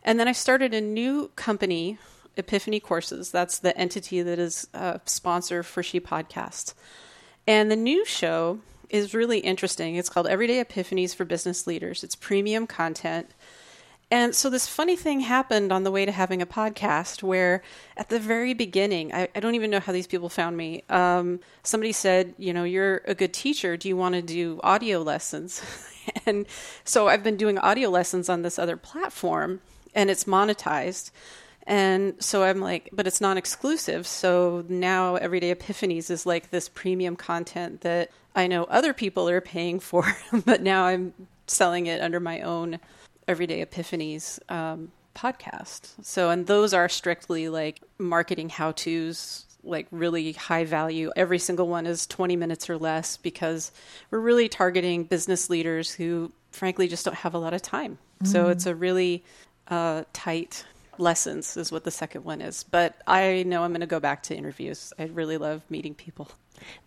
And 0.04 0.20
then 0.20 0.28
I 0.28 0.32
started 0.32 0.74
a 0.74 0.80
new 0.80 1.30
company, 1.36 1.98
Epiphany 2.38 2.80
Courses. 2.80 3.30
That's 3.30 3.60
the 3.60 3.78
entity 3.78 4.22
that 4.22 4.40
is 4.40 4.68
a 4.74 5.02
sponsor 5.06 5.62
for 5.64 5.84
She 5.84 6.00
Podcast. 6.00 6.74
And 7.46 7.70
the 7.70 7.76
new 7.76 8.06
show 8.06 8.60
is 8.90 9.14
really 9.14 9.40
interesting. 9.40 9.96
It's 9.96 10.10
called 10.10 10.28
Everyday 10.28 10.64
Epiphanies 10.64 11.16
for 11.16 11.26
Business 11.26 11.68
Leaders. 11.68 12.04
It's 12.04 12.16
premium 12.16 12.68
content. 12.68 13.30
And 14.12 14.34
so 14.34 14.50
this 14.50 14.68
funny 14.68 14.96
thing 14.96 15.20
happened 15.20 15.72
on 15.72 15.84
the 15.84 15.92
way 15.92 16.04
to 16.04 16.12
having 16.12 16.42
a 16.42 16.48
podcast 16.48 17.22
where 17.22 17.62
at 17.96 18.10
the 18.10 18.20
very 18.20 18.56
beginning, 18.56 19.14
I, 19.14 19.28
I 19.36 19.40
don't 19.40 19.54
even 19.54 19.70
know 19.70 19.80
how 19.80 19.94
these 19.94 20.08
people 20.08 20.30
found 20.30 20.58
me. 20.58 20.84
Um, 20.90 21.40
somebody 21.62 21.92
said, 21.92 22.34
you 22.40 22.52
know, 22.52 22.64
you're 22.64 23.02
a 23.06 23.14
good 23.14 23.34
teacher. 23.34 23.78
Do 23.78 23.88
you 23.88 23.96
want 23.96 24.16
to 24.16 24.24
do 24.24 24.60
audio 24.64 25.04
lessons? 25.04 25.62
and 26.26 26.48
so 26.84 27.08
I've 27.08 27.24
been 27.24 27.38
doing 27.38 27.60
audio 27.60 27.90
lessons 27.90 28.30
on 28.30 28.42
this 28.42 28.58
other 28.58 28.78
platform 28.78 29.62
and 29.94 30.10
it's 30.10 30.24
monetized. 30.24 31.12
And 31.68 32.16
so 32.20 32.44
I'm 32.44 32.62
like, 32.62 32.90
but 32.92 33.06
it's 33.06 33.22
non 33.22 33.38
exclusive. 33.38 34.08
So 34.08 34.66
now 34.68 35.18
Everyday 35.18 35.54
Epiphanies 35.54 36.10
is 36.10 36.26
like 36.26 36.50
this 36.50 36.68
premium 36.68 37.16
content 37.16 37.82
that 37.82 38.10
I 38.36 38.48
know 38.48 38.64
other 38.66 38.94
people 38.94 39.28
are 39.30 39.42
paying 39.42 39.80
for, 39.80 40.06
but 40.46 40.62
now 40.62 40.86
I'm 40.86 41.14
selling 41.48 41.88
it 41.88 42.02
under 42.02 42.20
my 42.20 42.42
own 42.42 42.80
Everyday 43.28 43.66
Epiphanies 43.66 44.40
um, 44.52 44.92
podcast. 45.16 45.94
So, 46.04 46.30
and 46.30 46.48
those 46.48 46.74
are 46.74 46.90
strictly 46.90 47.50
like 47.50 47.82
marketing 47.98 48.50
how 48.50 48.72
to's, 48.72 49.46
like 49.64 49.88
really 49.92 50.32
high 50.34 50.64
value. 50.64 51.12
Every 51.16 51.40
single 51.40 51.68
one 51.68 51.86
is 51.86 52.08
20 52.08 52.36
minutes 52.36 52.70
or 52.70 52.78
less 52.78 53.18
because 53.18 53.72
we're 54.10 54.20
really 54.20 54.48
targeting 54.48 55.04
business 55.04 55.50
leaders 55.50 55.92
who, 55.92 56.32
frankly, 56.52 56.88
just 56.88 57.06
don't 57.06 57.16
have 57.16 57.34
a 57.34 57.40
lot 57.40 57.54
of 57.54 57.62
time. 57.62 57.98
Mm. 58.24 58.28
So, 58.28 58.50
it's 58.50 58.66
a 58.66 58.76
really 58.76 59.24
uh, 59.68 60.04
tight 60.14 60.66
lessons 61.00 61.56
is 61.58 61.72
what 61.72 61.84
the 61.84 61.92
second 61.92 62.24
one 62.24 62.42
is. 62.42 62.64
But 62.64 62.96
I 63.08 63.44
know 63.44 63.64
I'm 63.64 63.72
going 63.72 63.82
to 63.82 63.88
go 63.88 64.00
back 64.00 64.24
to 64.24 64.36
interviews. 64.36 64.94
I 65.00 65.06
really 65.06 65.38
love 65.38 65.62
meeting 65.70 65.96
people. 65.96 66.30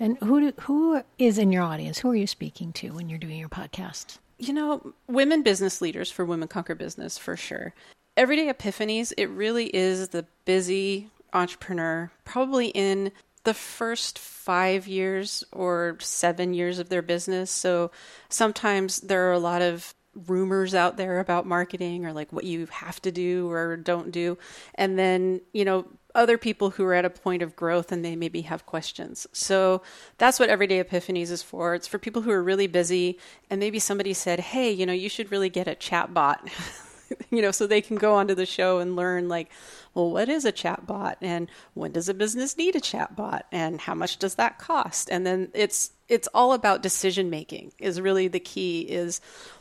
And 0.00 0.18
who 0.18 0.52
who 0.60 1.02
is 1.18 1.38
in 1.38 1.52
your 1.52 1.62
audience? 1.62 1.98
Who 1.98 2.10
are 2.10 2.16
you 2.16 2.26
speaking 2.26 2.72
to 2.74 2.92
when 2.94 3.08
you're 3.08 3.18
doing 3.18 3.38
your 3.38 3.48
podcast? 3.48 4.18
You 4.38 4.52
know, 4.52 4.94
women 5.06 5.42
business 5.42 5.80
leaders 5.80 6.10
for 6.10 6.24
Women 6.24 6.48
Conquer 6.48 6.74
Business 6.74 7.18
for 7.18 7.36
sure. 7.36 7.74
Everyday 8.16 8.52
Epiphanies, 8.52 9.12
it 9.16 9.30
really 9.30 9.66
is 9.74 10.08
the 10.08 10.26
busy 10.44 11.10
entrepreneur, 11.32 12.10
probably 12.24 12.68
in 12.68 13.12
the 13.44 13.54
first 13.54 14.18
five 14.18 14.86
years 14.86 15.44
or 15.52 15.96
seven 16.00 16.54
years 16.54 16.78
of 16.78 16.88
their 16.88 17.02
business. 17.02 17.50
So 17.50 17.90
sometimes 18.28 19.00
there 19.00 19.28
are 19.28 19.32
a 19.32 19.38
lot 19.38 19.62
of 19.62 19.94
rumors 20.26 20.74
out 20.74 20.96
there 20.96 21.20
about 21.20 21.46
marketing 21.46 22.04
or 22.04 22.12
like 22.12 22.32
what 22.32 22.44
you 22.44 22.66
have 22.66 23.00
to 23.02 23.10
do 23.10 23.50
or 23.50 23.76
don't 23.76 24.12
do. 24.12 24.36
And 24.74 24.98
then, 24.98 25.40
you 25.52 25.64
know, 25.64 25.86
other 26.14 26.38
people 26.38 26.70
who 26.70 26.84
are 26.84 26.94
at 26.94 27.04
a 27.04 27.10
point 27.10 27.42
of 27.42 27.56
growth 27.56 27.92
and 27.92 28.04
they 28.04 28.16
maybe 28.16 28.42
have 28.42 28.66
questions. 28.66 29.26
So 29.32 29.82
that's 30.18 30.38
what 30.38 30.48
Everyday 30.48 30.82
Epiphanies 30.82 31.30
is 31.30 31.42
for. 31.42 31.74
It's 31.74 31.86
for 31.86 31.98
people 31.98 32.22
who 32.22 32.30
are 32.30 32.42
really 32.42 32.66
busy 32.66 33.18
and 33.50 33.58
maybe 33.60 33.78
somebody 33.78 34.12
said, 34.14 34.40
hey, 34.40 34.70
you 34.70 34.86
know, 34.86 34.92
you 34.92 35.08
should 35.08 35.30
really 35.30 35.48
get 35.48 35.68
a 35.68 35.74
chat 35.74 36.12
bot. 36.12 36.48
you 37.30 37.42
know, 37.42 37.50
so 37.50 37.66
they 37.66 37.80
can 37.80 37.96
go 37.96 38.14
onto 38.14 38.34
the 38.34 38.46
show 38.46 38.78
and 38.78 38.96
learn 38.96 39.28
like, 39.28 39.50
well, 39.94 40.10
what 40.10 40.28
is 40.28 40.44
a 40.44 40.52
chat 40.52 40.86
bot 40.86 41.18
and 41.20 41.48
when 41.74 41.92
does 41.92 42.08
a 42.08 42.14
business 42.14 42.56
need 42.56 42.76
a 42.76 42.80
chat 42.80 43.14
bot 43.16 43.46
and 43.52 43.80
how 43.80 43.94
much 43.94 44.18
does 44.18 44.36
that 44.36 44.58
cost? 44.58 45.10
And 45.10 45.26
then 45.26 45.50
it's 45.54 45.92
it's 46.08 46.28
all 46.34 46.52
about 46.52 46.82
decision 46.82 47.30
making 47.30 47.72
is 47.78 48.00
really 48.00 48.28
the 48.28 48.40
key 48.40 48.82
is 48.82 49.20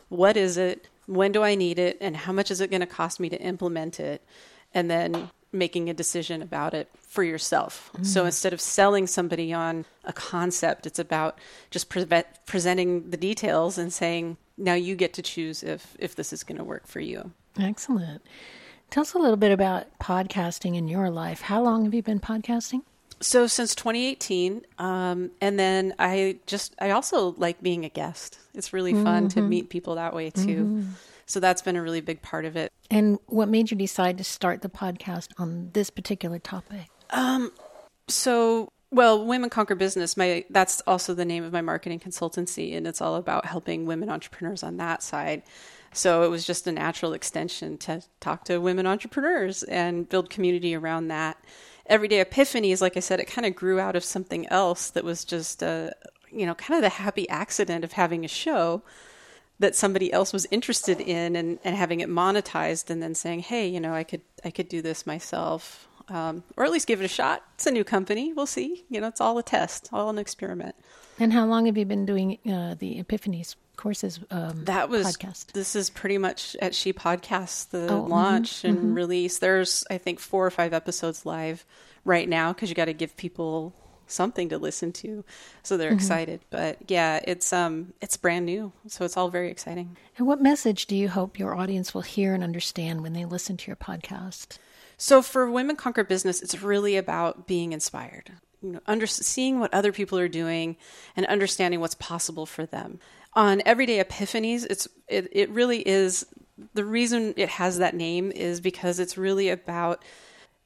what 0.09 0.35
is 0.35 0.57
it? 0.57 0.87
When 1.05 1.31
do 1.31 1.43
I 1.43 1.55
need 1.55 1.79
it? 1.79 1.97
And 2.01 2.15
how 2.15 2.31
much 2.31 2.51
is 2.51 2.61
it 2.61 2.69
going 2.69 2.81
to 2.81 2.87
cost 2.87 3.19
me 3.19 3.29
to 3.29 3.41
implement 3.41 3.99
it? 3.99 4.23
And 4.73 4.89
then 4.89 5.29
making 5.51 5.89
a 5.89 5.93
decision 5.93 6.41
about 6.41 6.73
it 6.73 6.89
for 7.07 7.23
yourself. 7.23 7.91
Mm. 7.97 8.05
So 8.05 8.25
instead 8.25 8.53
of 8.53 8.61
selling 8.61 9.07
somebody 9.07 9.51
on 9.51 9.85
a 10.05 10.13
concept, 10.13 10.85
it's 10.85 10.99
about 10.99 11.39
just 11.69 11.89
pre- 11.89 12.05
presenting 12.45 13.09
the 13.09 13.17
details 13.17 13.77
and 13.77 13.91
saying, 13.91 14.37
now 14.57 14.73
you 14.73 14.95
get 14.95 15.13
to 15.13 15.21
choose 15.21 15.63
if, 15.63 15.95
if 15.99 16.15
this 16.15 16.31
is 16.31 16.43
going 16.43 16.57
to 16.57 16.63
work 16.63 16.87
for 16.87 16.99
you. 16.99 17.31
Excellent. 17.59 18.21
Tell 18.89 19.01
us 19.01 19.13
a 19.13 19.19
little 19.19 19.37
bit 19.37 19.51
about 19.51 19.87
podcasting 19.99 20.75
in 20.75 20.87
your 20.87 21.09
life. 21.09 21.41
How 21.41 21.61
long 21.61 21.85
have 21.85 21.93
you 21.93 22.03
been 22.03 22.19
podcasting? 22.19 22.81
So 23.21 23.45
since 23.47 23.75
2018, 23.75 24.65
um, 24.79 25.31
and 25.39 25.57
then 25.59 25.93
I 25.99 26.39
just 26.47 26.75
I 26.79 26.89
also 26.89 27.35
like 27.37 27.61
being 27.61 27.85
a 27.85 27.89
guest. 27.89 28.39
It's 28.53 28.73
really 28.73 28.93
fun 28.93 29.27
mm-hmm. 29.27 29.39
to 29.39 29.41
meet 29.41 29.69
people 29.69 29.95
that 29.95 30.13
way 30.13 30.31
too. 30.31 30.41
Mm-hmm. 30.41 30.89
So 31.31 31.39
that's 31.39 31.61
been 31.61 31.75
a 31.75 31.81
really 31.81 32.01
big 32.01 32.21
part 32.21 32.45
of 32.45 32.57
it. 32.57 32.71
And 32.89 33.17
what 33.27 33.47
made 33.47 33.71
you 33.71 33.77
decide 33.77 34.17
to 34.17 34.23
start 34.23 34.61
the 34.61 34.69
podcast 34.69 35.29
on 35.37 35.69
this 35.73 35.89
particular 35.89 36.39
topic? 36.39 36.87
Um, 37.09 37.51
so 38.07 38.69
well, 38.93 39.25
Women 39.25 39.49
Conquer 39.49 39.75
Business, 39.75 40.17
my 40.17 40.43
that's 40.49 40.81
also 40.81 41.13
the 41.13 41.23
name 41.23 41.45
of 41.45 41.53
my 41.53 41.61
marketing 41.61 41.99
consultancy, 41.99 42.75
and 42.75 42.85
it's 42.85 42.99
all 42.99 43.15
about 43.15 43.45
helping 43.45 43.85
women 43.85 44.09
entrepreneurs 44.09 44.63
on 44.63 44.75
that 44.77 45.01
side. 45.01 45.43
So 45.93 46.23
it 46.23 46.29
was 46.29 46.45
just 46.45 46.67
a 46.67 46.71
natural 46.71 47.13
extension 47.13 47.77
to 47.79 48.01
talk 48.19 48.43
to 48.45 48.59
women 48.59 48.85
entrepreneurs 48.85 49.63
and 49.63 50.07
build 50.07 50.29
community 50.29 50.75
around 50.75 51.07
that 51.07 51.37
everyday 51.85 52.23
epiphanies, 52.23 52.81
like 52.81 52.97
I 52.97 53.01
said, 53.01 53.19
it 53.19 53.25
kind 53.25 53.45
of 53.45 53.55
grew 53.55 53.79
out 53.79 53.95
of 53.95 54.03
something 54.03 54.47
else 54.47 54.89
that 54.91 55.03
was 55.03 55.25
just 55.25 55.61
a, 55.61 55.93
you 56.31 56.45
know, 56.45 56.55
kind 56.55 56.77
of 56.77 56.81
the 56.81 56.89
happy 56.89 57.27
accident 57.29 57.83
of 57.83 57.93
having 57.93 58.23
a 58.23 58.29
show 58.29 58.83
that 59.61 59.75
somebody 59.75 60.11
else 60.11 60.33
was 60.33 60.47
interested 60.51 60.99
in 60.99 61.35
and, 61.35 61.59
and 61.63 61.75
having 61.75 61.99
it 61.99 62.09
monetized 62.09 62.89
and 62.89 63.01
then 63.01 63.15
saying, 63.15 63.39
hey, 63.39 63.67
you 63.67 63.79
know, 63.79 63.93
I 63.93 64.03
could 64.03 64.21
I 64.43 64.49
could 64.49 64.67
do 64.67 64.81
this 64.81 65.05
myself. 65.05 65.87
Um, 66.09 66.43
or 66.57 66.65
at 66.65 66.71
least 66.71 66.87
give 66.87 66.99
it 66.99 67.05
a 67.05 67.07
shot. 67.07 67.41
It's 67.53 67.67
a 67.67 67.71
new 67.71 67.85
company. 67.85 68.33
We'll 68.33 68.45
see. 68.45 68.83
You 68.89 68.99
know, 68.99 69.07
it's 69.07 69.21
all 69.21 69.37
a 69.37 69.43
test, 69.43 69.89
all 69.93 70.09
an 70.09 70.17
experiment. 70.17 70.75
And 71.19 71.31
how 71.31 71.45
long 71.45 71.67
have 71.67 71.77
you 71.77 71.85
been 71.85 72.05
doing 72.05 72.37
uh, 72.51 72.75
the 72.77 73.01
Epiphanies 73.01 73.55
courses 73.77 74.19
um, 74.29 74.65
that 74.65 74.89
was 74.89 75.17
podcast. 75.17 75.53
this 75.53 75.75
is 75.75 75.89
pretty 75.89 76.19
much 76.19 76.55
at 76.61 76.75
she 76.75 76.93
podcast 76.93 77.69
the 77.69 77.87
oh, 77.87 78.01
mm-hmm, 78.01 78.11
launch 78.11 78.51
mm-hmm, 78.57 78.67
and 78.67 78.77
mm-hmm. 78.77 78.93
release 78.93 79.39
there's 79.39 79.83
i 79.89 79.97
think 79.97 80.19
four 80.19 80.45
or 80.45 80.51
five 80.51 80.71
episodes 80.71 81.25
live 81.25 81.65
right 82.05 82.29
now 82.29 82.53
because 82.53 82.69
you 82.69 82.75
got 82.75 82.85
to 82.85 82.93
give 82.93 83.17
people 83.17 83.73
something 84.11 84.49
to 84.49 84.57
listen 84.57 84.91
to. 84.93 85.23
So 85.63 85.77
they're 85.77 85.89
mm-hmm. 85.89 85.97
excited. 85.97 86.41
But 86.49 86.77
yeah 86.87 87.19
it's 87.25 87.51
um 87.53 87.93
it's 88.01 88.17
brand 88.17 88.45
new. 88.45 88.71
So 88.87 89.05
it's 89.05 89.17
all 89.17 89.29
very 89.29 89.49
exciting. 89.49 89.97
And 90.17 90.27
what 90.27 90.41
message 90.41 90.85
do 90.85 90.95
you 90.95 91.09
hope 91.09 91.39
your 91.39 91.55
audience 91.55 91.93
will 91.93 92.01
hear 92.01 92.33
and 92.33 92.43
understand 92.43 93.01
when 93.01 93.13
they 93.13 93.25
listen 93.25 93.57
to 93.57 93.67
your 93.67 93.75
podcast? 93.75 94.57
So 94.97 95.21
for 95.21 95.49
women 95.49 95.75
conquer 95.75 96.03
business 96.03 96.41
it's 96.41 96.61
really 96.61 96.97
about 96.97 97.47
being 97.47 97.73
inspired. 97.73 98.31
You 98.61 98.73
know 98.73 98.81
under 98.85 99.07
seeing 99.07 99.59
what 99.59 99.73
other 99.73 99.91
people 99.91 100.19
are 100.19 100.27
doing 100.27 100.77
and 101.15 101.25
understanding 101.25 101.79
what's 101.79 101.95
possible 101.95 102.45
for 102.45 102.65
them. 102.65 102.99
On 103.33 103.61
everyday 103.65 104.03
epiphanies 104.03 104.65
it's 104.69 104.87
it, 105.07 105.29
it 105.31 105.49
really 105.49 105.87
is 105.87 106.25
the 106.73 106.85
reason 106.85 107.33
it 107.37 107.49
has 107.49 107.77
that 107.79 107.95
name 107.95 108.31
is 108.31 108.61
because 108.61 108.99
it's 108.99 109.17
really 109.17 109.49
about 109.49 110.03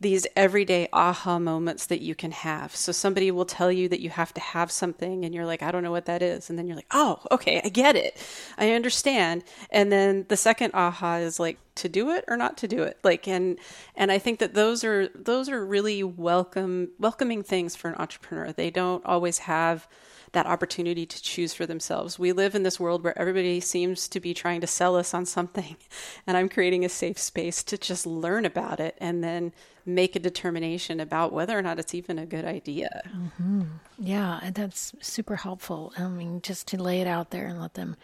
these 0.02 0.28
everyday 0.36 0.90
aha 0.92 1.40
moments 1.40 1.86
that 1.86 2.02
you 2.02 2.16
can 2.16 2.32
have. 2.32 2.75
So 2.75 2.92
somebody 2.92 3.32
will 3.32 3.46
tell 3.46 3.72
you 3.72 3.88
that 3.88 4.02
you 4.02 4.10
have 4.10 4.34
to 4.34 4.42
have 4.42 4.70
something 4.70 5.24
and 5.24 5.34
you're 5.34 5.46
like, 5.46 5.64
I 5.64 5.72
don't 5.72 5.84
know 5.84 5.92
what 5.92 6.06
that 6.06 6.22
is. 6.22 6.50
And 6.50 6.60
then 6.60 6.68
you're 6.68 6.75
like, 6.75 6.92
oh, 6.92 7.20
okay, 7.32 7.62
I 7.64 7.70
get 7.70 7.96
it. 7.96 8.18
I 8.58 8.72
understand. 8.72 9.44
And 9.70 9.92
then 9.92 10.25
the 10.28 10.36
second 10.36 10.72
aha 10.74 11.18
is 11.18 11.40
like 11.40 11.60
to 11.75 11.88
do 11.88 12.12
it 12.12 12.25
or 12.28 12.36
not 12.36 12.58
to 12.58 12.68
do 12.68 12.84
it. 12.84 13.00
Like 13.04 13.28
and 13.28 13.58
and 13.96 14.12
I 14.12 14.20
think 14.20 14.40
that 14.40 14.54
those 14.54 14.84
are 14.84 15.08
those 15.16 15.48
are 15.48 15.66
really 15.66 16.04
welcome 16.04 16.90
welcoming 17.00 17.42
things 17.42 17.75
for 17.75 17.90
an 17.90 17.96
entrepreneur. 17.96 18.52
They 18.52 18.72
don't 18.72 19.06
always 19.06 19.40
have 19.40 19.88
that 20.36 20.46
opportunity 20.46 21.06
to 21.06 21.22
choose 21.22 21.54
for 21.54 21.65
themselves. 21.65 22.20
We 22.20 22.32
live 22.32 22.54
in 22.54 22.63
this 22.63 22.80
world 22.80 23.04
where 23.04 23.18
everybody 23.18 23.60
seems 23.60 24.08
to 24.10 24.20
be 24.20 24.34
trying 24.34 24.62
to 24.62 24.68
sell 24.68 24.96
us 24.96 25.13
on 25.13 25.25
something, 25.25 25.75
and 26.27 26.38
I'm 26.38 26.50
creating 26.50 26.86
a 26.86 26.89
safe 26.89 27.18
space 27.18 27.63
to 27.63 27.77
just 27.77 28.06
learn 28.06 28.46
about 28.46 28.80
it 28.80 28.96
and 29.00 29.24
then 29.24 29.51
make 29.86 30.15
a 30.15 30.20
determination 30.20 31.00
about 31.00 31.32
whether 31.32 31.58
or 31.58 31.62
not 31.62 31.80
it's 31.80 31.94
even 31.94 32.20
a 32.20 32.25
good 32.25 32.46
idea. 32.46 33.01
Mm-hmm. 33.15 33.63
Yeah, 34.00 34.50
that's 34.54 34.94
super 35.00 35.36
helpful. 35.36 35.94
I 35.98 36.08
mean, 36.08 36.42
just 36.42 36.68
to 36.70 36.82
lay 36.82 37.01
it 37.01 37.08
out 37.08 37.32
there 37.32 37.48
and 37.48 37.62
let 37.62 37.75
them 37.75 37.96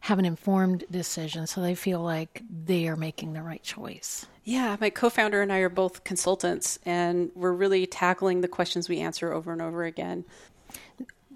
have 0.00 0.18
an 0.18 0.24
informed 0.24 0.84
decision 0.90 1.46
so 1.46 1.60
they 1.60 1.74
feel 1.74 2.00
like 2.00 2.42
they 2.48 2.88
are 2.88 2.96
making 2.96 3.32
the 3.32 3.42
right 3.42 3.62
choice. 3.62 4.26
Yeah, 4.44 4.76
my 4.80 4.90
co 4.90 5.10
founder 5.10 5.42
and 5.42 5.52
I 5.52 5.58
are 5.58 5.68
both 5.68 6.04
consultants, 6.04 6.78
and 6.84 7.30
we're 7.34 7.52
really 7.52 7.86
tackling 7.86 8.40
the 8.40 8.48
questions 8.48 8.88
we 8.88 8.98
answer 8.98 9.32
over 9.32 9.52
and 9.52 9.60
over 9.60 9.84
again. 9.84 10.24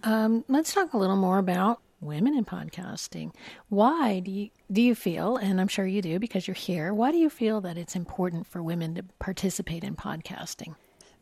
Um, 0.04 0.44
let's 0.48 0.74
talk 0.74 0.92
a 0.92 0.98
little 0.98 1.16
more 1.16 1.38
about 1.38 1.80
women 2.00 2.36
in 2.36 2.44
podcasting. 2.44 3.32
Why 3.70 4.20
do 4.20 4.30
you 4.30 4.50
do 4.70 4.82
you 4.82 4.94
feel, 4.94 5.36
and 5.36 5.60
I'm 5.60 5.68
sure 5.68 5.86
you 5.86 6.02
do 6.02 6.18
because 6.18 6.46
you're 6.46 6.54
here, 6.54 6.92
why 6.92 7.10
do 7.10 7.16
you 7.16 7.30
feel 7.30 7.62
that 7.62 7.78
it's 7.78 7.96
important 7.96 8.46
for 8.46 8.62
women 8.62 8.94
to 8.96 9.04
participate 9.18 9.82
in 9.82 9.96
podcasting? 9.96 10.74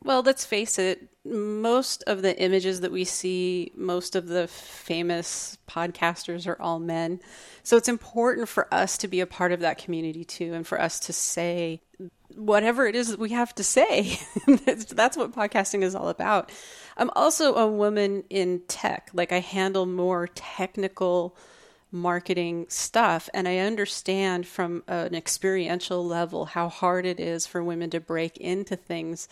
Well, 0.04 0.22
let's 0.22 0.44
face 0.44 0.80
it, 0.80 1.08
most 1.24 2.02
of 2.08 2.22
the 2.22 2.36
images 2.36 2.80
that 2.80 2.90
we 2.90 3.04
see, 3.04 3.70
most 3.76 4.16
of 4.16 4.26
the 4.26 4.48
famous 4.48 5.58
podcasters 5.68 6.48
are 6.48 6.60
all 6.60 6.80
men. 6.80 7.20
So 7.62 7.76
it's 7.76 7.88
important 7.88 8.48
for 8.48 8.66
us 8.74 8.98
to 8.98 9.06
be 9.06 9.20
a 9.20 9.26
part 9.26 9.52
of 9.52 9.60
that 9.60 9.78
community 9.78 10.24
too, 10.24 10.54
and 10.54 10.66
for 10.66 10.80
us 10.80 10.98
to 11.00 11.12
say 11.12 11.82
whatever 12.34 12.86
it 12.86 12.96
is 12.96 13.08
that 13.08 13.20
we 13.20 13.30
have 13.30 13.54
to 13.54 13.62
say. 13.62 14.18
That's 14.66 15.16
what 15.16 15.32
podcasting 15.32 15.82
is 15.82 15.94
all 15.94 16.08
about. 16.08 16.50
I'm 16.96 17.10
also 17.10 17.54
a 17.54 17.66
woman 17.66 18.24
in 18.30 18.62
tech. 18.68 19.10
Like 19.12 19.32
I 19.32 19.40
handle 19.40 19.86
more 19.86 20.28
technical 20.28 21.36
marketing 21.90 22.66
stuff 22.68 23.28
and 23.34 23.46
I 23.46 23.58
understand 23.58 24.46
from 24.46 24.82
an 24.88 25.14
experiential 25.14 26.04
level 26.04 26.46
how 26.46 26.68
hard 26.68 27.04
it 27.04 27.20
is 27.20 27.46
for 27.46 27.62
women 27.62 27.90
to 27.90 28.00
break 28.00 28.38
into 28.38 28.76
things 28.76 29.28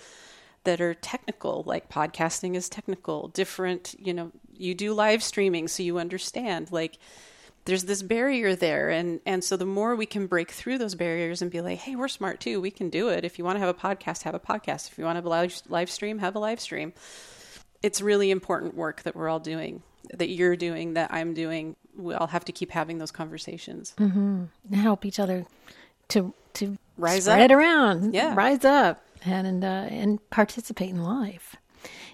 that 0.64 0.81
are 0.81 0.93
technical, 0.93 1.62
like 1.67 1.88
podcasting 1.88 2.55
is 2.55 2.69
technical, 2.69 3.29
different, 3.29 3.95
you 3.99 4.12
know, 4.12 4.31
you 4.55 4.75
do 4.75 4.93
live 4.93 5.23
streaming 5.23 5.69
so 5.69 5.83
you 5.83 5.99
understand 5.99 6.71
like 6.71 6.99
there's 7.64 7.85
this 7.85 8.02
barrier 8.02 8.55
there 8.55 8.90
and 8.90 9.21
and 9.25 9.43
so 9.43 9.57
the 9.57 9.64
more 9.64 9.97
we 9.97 10.05
can 10.05 10.26
break 10.26 10.50
through 10.50 10.76
those 10.76 10.95
barriers 10.95 11.40
and 11.40 11.50
be 11.50 11.61
like 11.61 11.79
hey 11.79 11.95
we're 11.95 12.09
smart 12.09 12.40
too 12.40 12.61
we 12.61 12.71
can 12.71 12.90
do 12.90 13.09
it. 13.09 13.25
If 13.25 13.38
you 13.38 13.45
want 13.45 13.57
to 13.57 13.61
have 13.61 13.75
a 13.75 13.79
podcast 13.79 14.25
have 14.25 14.35
a 14.35 14.40
podcast. 14.40 14.90
If 14.90 14.99
you 14.99 15.05
want 15.05 15.14
to 15.14 15.19
have 15.19 15.26
a 15.26 15.31
live, 15.31 15.62
live 15.69 15.90
stream 15.90 16.19
have 16.19 16.37
a 16.37 16.38
live 16.38 16.61
stream 16.61 16.93
it's 17.82 18.00
really 18.00 18.30
important 18.30 18.75
work 18.75 19.02
that 19.02 19.14
we're 19.14 19.28
all 19.28 19.40
doing 19.40 19.82
that 20.14 20.28
you're 20.28 20.56
doing 20.56 20.94
that 20.94 21.12
i'm 21.12 21.34
doing 21.34 21.76
we 21.96 22.14
all 22.14 22.26
have 22.26 22.44
to 22.44 22.52
keep 22.52 22.70
having 22.70 22.99
those 22.99 23.10
conversations 23.10 23.94
mm-hmm. 23.99 24.44
help 24.75 25.04
each 25.04 25.18
other 25.18 25.46
to 26.08 26.34
to 26.52 26.76
rise 26.96 27.25
spread 27.25 27.52
up 27.52 27.58
around 27.58 28.14
yeah 28.14 28.34
rise 28.34 28.64
up 28.64 29.02
and 29.25 29.64
uh, 29.64 29.87
and 29.90 30.30
participate 30.30 30.90
in 30.90 31.02
life. 31.02 31.56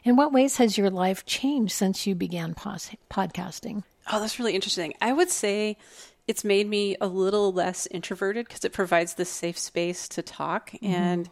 In 0.04 0.16
what 0.16 0.32
ways 0.32 0.56
has 0.58 0.78
your 0.78 0.90
life 0.90 1.26
changed 1.26 1.72
since 1.72 2.06
you 2.06 2.14
began 2.14 2.54
pos- 2.54 2.90
podcasting? 3.10 3.82
Oh, 4.10 4.20
that's 4.20 4.38
really 4.38 4.54
interesting. 4.54 4.94
I 5.00 5.12
would 5.12 5.30
say 5.30 5.76
it's 6.28 6.44
made 6.44 6.68
me 6.68 6.96
a 7.00 7.06
little 7.06 7.52
less 7.52 7.86
introverted 7.90 8.46
because 8.46 8.64
it 8.64 8.72
provides 8.72 9.14
this 9.14 9.28
safe 9.28 9.58
space 9.58 10.08
to 10.08 10.22
talk 10.22 10.70
mm-hmm. 10.70 10.86
and 10.86 11.28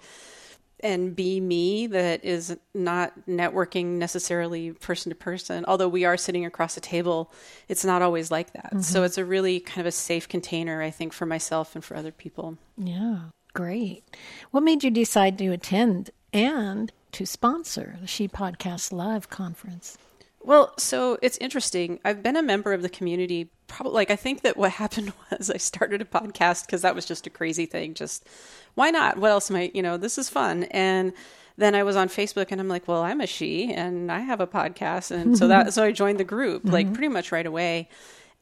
and 0.85 1.17
be 1.17 1.41
me 1.41 1.89
that 1.89 2.25
is 2.25 2.57
not 2.75 3.13
networking 3.27 3.99
necessarily 3.99 4.71
person 4.73 5.11
to 5.11 5.17
person 5.17 5.65
although 5.67 5.89
we 5.89 6.05
are 6.05 6.17
sitting 6.17 6.45
across 6.45 6.77
a 6.77 6.81
table 6.81 7.33
it's 7.69 7.85
not 7.85 8.03
always 8.03 8.31
like 8.31 8.53
that 8.53 8.67
mm-hmm. 8.67 8.81
so 8.81 9.03
it's 9.03 9.19
a 9.19 9.25
really 9.25 9.59
kind 9.59 9.81
of 9.81 9.87
a 9.87 9.93
safe 9.93 10.29
container 10.29 10.81
i 10.81 10.91
think 10.91 11.13
for 11.13 11.27
myself 11.27 11.75
and 11.75 11.83
for 11.83 11.97
other 11.97 12.13
people 12.13 12.57
yeah 12.79 13.23
Great. 13.55 14.03
What 14.51 14.65
made 14.65 14.83
you 14.83 14.91
decide 14.91 15.39
to 15.39 15.53
attend 15.53 16.11
and 16.33 16.93
to 17.13 17.25
sponsor 17.25 17.97
the 18.01 18.09
She 18.09 18.27
Podcast 18.27 18.93
Live 18.93 19.31
conference? 19.31 19.97
Well, 20.43 20.75
so 20.77 21.19
it's 21.23 21.39
interesting. 21.39 22.01
I've 22.05 22.21
been 22.21 22.37
a 22.37 22.43
member 22.43 22.73
of 22.73 22.83
the 22.83 22.89
community. 22.89 23.51
Probably, 23.67 23.93
like 23.93 24.11
I 24.11 24.17
think 24.17 24.43
that 24.43 24.57
what 24.57 24.73
happened 24.73 25.13
was 25.31 25.51
I 25.51 25.57
started 25.57 26.01
a 26.01 26.05
podcast 26.05 26.67
because 26.67 26.83
that 26.83 26.95
was 26.95 27.07
just 27.07 27.27
a 27.27 27.31
crazy 27.31 27.67
thing. 27.67 27.95
Just 27.95 28.27
why 28.75 28.91
not? 28.91 29.19
What 29.19 29.31
else 29.31 29.51
am 29.51 29.57
I? 29.57 29.71
You 29.75 29.83
know, 29.83 29.97
this 29.97 30.19
is 30.19 30.29
fun. 30.29 30.65
And 30.65 31.13
then 31.57 31.75
I 31.75 31.85
was 31.85 31.95
on 31.95 32.09
Facebook, 32.09 32.49
and 32.51 32.61
I'm 32.61 32.69
like, 32.69 32.89
well, 32.89 33.03
I'm 33.03 33.21
a 33.21 33.27
she, 33.27 33.73
and 33.73 34.11
I 34.11 34.21
have 34.21 34.41
a 34.41 34.47
podcast, 34.47 35.11
and 35.13 35.39
so 35.39 35.49
that 35.49 35.73
so 35.73 35.85
I 35.85 35.93
joined 35.93 36.19
the 36.19 36.25
group 36.25 36.63
mm-hmm. 36.65 36.73
like 36.73 36.93
pretty 36.93 37.09
much 37.09 37.31
right 37.31 37.47
away. 37.47 37.89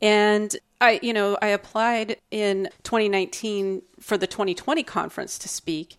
And 0.00 0.56
I, 0.80 0.98
you 1.00 1.12
know, 1.12 1.38
I 1.40 1.48
applied 1.48 2.16
in 2.32 2.68
2019 2.82 3.82
for 4.00 4.18
the 4.18 4.26
2020 4.26 4.82
conference 4.82 5.38
to 5.38 5.48
speak, 5.48 5.96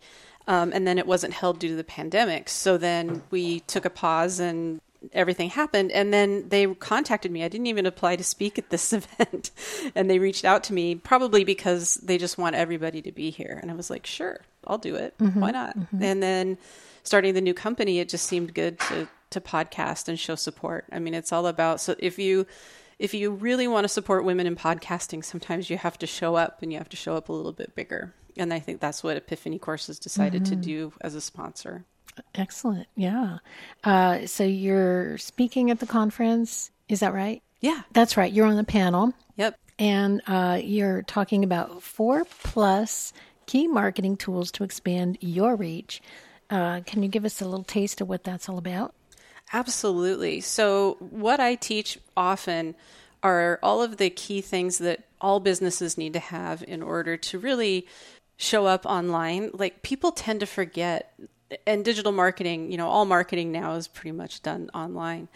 um, 0.48 0.72
and 0.74 0.86
then 0.86 0.98
it 0.98 1.08
wasn't 1.08 1.34
held 1.34 1.60
due 1.60 1.70
to 1.70 1.76
the 1.76 1.84
pandemic. 1.86 2.50
So 2.50 2.78
then 2.78 3.24
we 3.30 3.62
took 3.62 3.86
a 3.86 3.90
pause 3.90 4.40
and 4.40 4.82
everything 5.12 5.50
happened 5.50 5.92
and 5.92 6.14
then 6.14 6.48
they 6.50 6.66
contacted 6.76 7.32
me 7.32 7.44
i 7.44 7.48
didn't 7.48 7.68
even 7.68 7.86
apply 7.86 8.16
to 8.16 8.24
speak 8.24 8.58
at 8.58 8.70
this 8.70 8.94
event 8.94 9.52
and 9.96 10.10
they 10.10 10.20
reached 10.20 10.46
out 10.46 10.64
to 10.64 10.74
me 10.74 10.96
probably 10.96 11.44
because 11.44 11.96
they 11.96 12.18
just 12.18 12.38
want 12.38 12.56
everybody 12.56 13.02
to 13.02 13.12
be 13.12 13.30
here 13.30 13.60
and 13.62 13.70
i 13.70 13.74
was 13.74 13.90
like 13.90 14.06
sure 14.06 14.40
i'll 14.68 14.78
do 14.78 14.96
it 14.96 15.18
mm-hmm, 15.18 15.40
why 15.40 15.52
not 15.52 15.78
mm-hmm. 15.78 16.04
and 16.04 16.24
then 16.24 16.58
starting 17.04 17.34
the 17.34 17.42
new 17.42 17.54
company 17.54 18.00
it 18.00 18.10
just 18.10 18.26
seemed 18.26 18.54
good 18.54 18.80
to 18.80 19.08
to 19.30 19.42
podcast 19.42 20.08
and 20.08 20.20
show 20.20 20.36
support 20.36 20.86
i 20.92 21.00
mean 21.00 21.14
it's 21.14 21.34
all 21.34 21.48
about 21.48 21.82
so 21.82 21.96
if 22.00 22.18
you 22.18 22.46
if 23.00 23.14
you 23.14 23.32
really 23.32 23.68
want 23.68 23.84
to 23.84 23.90
support 23.90 24.24
women 24.24 24.48
in 24.48 24.56
podcasting, 24.56 25.26
sometimes 25.26 25.70
you 25.70 25.78
have 25.78 25.98
to 26.00 26.08
show 26.08 26.36
up 26.36 26.62
and 26.62 26.72
you 26.72 26.78
have 26.78 26.90
to 26.90 26.96
show 26.96 27.16
up 27.16 27.28
a 27.28 27.34
little 27.34 27.52
bit 27.52 27.76
bigger. 27.76 28.14
And 28.38 28.54
I 28.54 28.60
think 28.60 28.80
that's 28.80 29.04
what 29.04 29.18
Epiphany 29.18 29.60
Courses 29.60 30.00
decided 30.00 30.44
mm-hmm. 30.44 30.62
to 30.62 30.68
do 30.68 30.94
as 31.02 31.14
a 31.16 31.20
sponsor. 31.20 31.86
Excellent. 32.36 32.88
Yeah. 32.96 33.40
Uh, 33.84 34.26
so 34.26 34.44
you're 34.44 35.18
speaking 35.18 35.72
at 35.72 35.80
the 35.80 35.86
conference. 35.86 36.72
Is 36.90 37.00
that 37.02 37.14
right? 37.14 37.42
Yeah. 37.62 37.82
That's 37.94 38.18
right. 38.18 38.32
You're 38.32 38.48
on 38.48 38.58
the 38.58 38.64
panel. 38.64 39.14
Yep. 39.38 39.58
And 39.80 40.22
uh, 40.28 40.60
you're 40.64 41.02
talking 41.04 41.44
about 41.44 41.82
four 41.82 42.26
plus 42.26 43.14
key 43.46 43.68
marketing 43.68 44.18
tools 44.18 44.52
to 44.52 44.64
expand 44.64 45.18
your 45.22 45.56
reach. 45.56 46.02
Uh, 46.50 46.82
can 46.86 47.02
you 47.02 47.10
give 47.10 47.26
us 47.26 47.42
a 47.42 47.46
little 47.46 47.64
taste 47.64 48.02
of 48.02 48.10
what 48.10 48.24
that's 48.24 48.48
all 48.48 48.58
about? 48.58 48.94
Absolutely. 49.52 50.42
So, 50.42 50.98
what 51.00 51.40
I 51.40 51.56
teach 51.56 52.00
often 52.16 52.76
are 53.22 53.60
all 53.64 53.82
of 53.82 53.98
the 53.98 54.10
key 54.10 54.42
things 54.42 54.80
that 54.80 55.04
all 55.22 55.40
businesses 55.40 55.98
need 55.98 56.14
to 56.14 56.20
have 56.20 56.64
in 56.68 56.82
order 56.82 57.16
to 57.18 57.40
really 57.40 57.88
show 58.36 58.66
up 58.66 58.86
online. 58.86 59.52
Like, 59.54 59.84
people 59.84 60.12
tend 60.12 60.40
to 60.42 60.46
forget, 60.46 61.14
and 61.66 61.84
digital 61.84 62.12
marketing, 62.12 62.72
you 62.72 62.78
know, 62.78 62.88
all 62.88 63.06
marketing 63.06 63.52
now 63.52 63.74
is 63.74 63.88
pretty 63.88 64.12
much 64.12 64.42
done 64.42 64.70
online, 64.74 65.28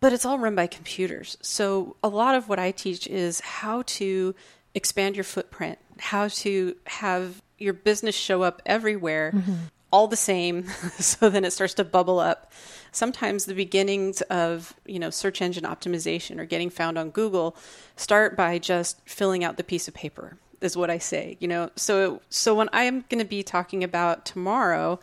but 0.00 0.12
it's 0.12 0.24
all 0.24 0.38
run 0.38 0.54
by 0.54 0.66
computers. 0.66 1.36
So, 1.42 1.96
a 2.02 2.08
lot 2.08 2.34
of 2.34 2.48
what 2.48 2.58
I 2.58 2.70
teach 2.70 3.06
is 3.06 3.40
how 3.40 3.82
to 3.82 4.34
expand 4.74 5.16
your 5.16 5.24
footprint, 5.24 5.78
how 5.98 6.28
to 6.28 6.76
have 6.86 7.42
your 7.58 7.72
business 7.72 8.14
show 8.14 8.42
up 8.42 8.62
everywhere. 8.66 9.32
Mm-hmm 9.34 9.54
all 9.94 10.08
the 10.08 10.16
same 10.16 10.66
so 10.98 11.30
then 11.30 11.44
it 11.44 11.52
starts 11.52 11.74
to 11.74 11.84
bubble 11.84 12.18
up 12.18 12.52
sometimes 12.90 13.44
the 13.44 13.54
beginnings 13.54 14.22
of 14.22 14.74
you 14.84 14.98
know 14.98 15.08
search 15.08 15.40
engine 15.40 15.62
optimization 15.62 16.40
or 16.40 16.44
getting 16.44 16.68
found 16.68 16.98
on 16.98 17.10
google 17.10 17.56
start 17.94 18.36
by 18.36 18.58
just 18.58 19.00
filling 19.08 19.44
out 19.44 19.56
the 19.56 19.62
piece 19.62 19.86
of 19.86 19.94
paper 19.94 20.36
is 20.60 20.76
what 20.76 20.90
i 20.90 20.98
say 20.98 21.36
you 21.38 21.46
know 21.46 21.70
so 21.76 22.20
so 22.28 22.56
when 22.56 22.68
i'm 22.72 23.04
going 23.08 23.20
to 23.20 23.24
be 23.24 23.44
talking 23.44 23.84
about 23.84 24.26
tomorrow 24.26 24.98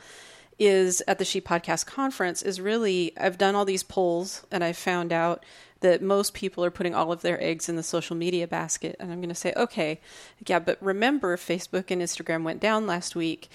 is 0.62 1.02
at 1.08 1.18
the 1.18 1.26
she 1.26 1.42
podcast 1.42 1.86
conference 1.86 2.42
is 2.42 2.62
really 2.62 3.12
i've 3.18 3.38
done 3.38 3.56
all 3.56 3.66
these 3.66 3.84
polls 3.84 4.46
and 4.52 4.64
i've 4.64 4.78
found 4.78 5.12
out 5.12 5.44
that 5.80 6.02
most 6.02 6.36
people 6.36 6.64
are 6.64 6.70
putting 6.70 6.94
all 6.94 7.12
of 7.12 7.24
their 7.24 7.42
eggs 7.44 7.68
in 7.68 7.76
the 7.76 7.84
social 7.84 8.16
media 8.16 8.48
basket 8.48 8.96
and 9.00 9.12
i'm 9.12 9.20
going 9.20 9.30
to 9.30 9.36
say 9.36 9.54
okay 9.58 10.00
yeah 10.48 10.60
but 10.60 10.78
remember 10.82 11.36
facebook 11.36 11.90
and 11.90 12.02
instagram 12.02 12.44
went 12.44 12.60
down 12.60 12.86
last 12.86 13.16
week 13.16 13.50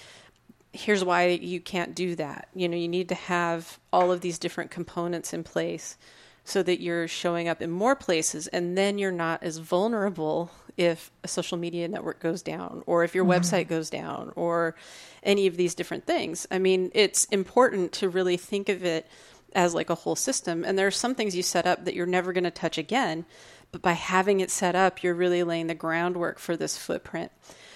here's 0.77 1.03
why 1.03 1.27
you 1.27 1.59
can't 1.59 1.95
do 1.95 2.15
that. 2.15 2.49
You 2.53 2.69
know, 2.69 2.77
you 2.77 2.87
need 2.87 3.09
to 3.09 3.15
have 3.15 3.79
all 3.91 4.11
of 4.11 4.21
these 4.21 4.37
different 4.39 4.71
components 4.71 5.33
in 5.33 5.43
place 5.43 5.97
so 6.43 6.63
that 6.63 6.81
you're 6.81 7.07
showing 7.07 7.47
up 7.47 7.61
in 7.61 7.71
more 7.71 7.95
places 7.95 8.47
and 8.47 8.77
then 8.77 8.97
you're 8.97 9.11
not 9.11 9.43
as 9.43 9.57
vulnerable 9.57 10.51
if 10.77 11.11
a 11.23 11.27
social 11.27 11.57
media 11.57 11.87
network 11.87 12.19
goes 12.19 12.41
down 12.41 12.83
or 12.85 13.03
if 13.03 13.15
your 13.15 13.25
mm-hmm. 13.25 13.41
website 13.41 13.67
goes 13.67 13.89
down 13.89 14.31
or 14.35 14.75
any 15.23 15.47
of 15.47 15.57
these 15.57 15.75
different 15.75 16.05
things. 16.05 16.47
I 16.51 16.59
mean, 16.59 16.91
it's 16.93 17.25
important 17.25 17.91
to 17.93 18.09
really 18.09 18.37
think 18.37 18.69
of 18.69 18.85
it 18.85 19.07
as 19.53 19.73
like 19.73 19.89
a 19.89 19.95
whole 19.95 20.15
system 20.15 20.63
and 20.63 20.77
there 20.77 20.87
are 20.87 20.91
some 20.91 21.15
things 21.15 21.35
you 21.35 21.43
set 21.43 21.65
up 21.65 21.85
that 21.85 21.95
you're 21.95 22.05
never 22.05 22.31
going 22.31 22.43
to 22.43 22.51
touch 22.51 22.77
again, 22.77 23.25
but 23.71 23.81
by 23.81 23.93
having 23.93 24.39
it 24.39 24.51
set 24.51 24.75
up, 24.75 25.03
you're 25.03 25.13
really 25.13 25.43
laying 25.43 25.67
the 25.67 25.75
groundwork 25.75 26.39
for 26.39 26.55
this 26.55 26.77
footprint. 26.77 27.31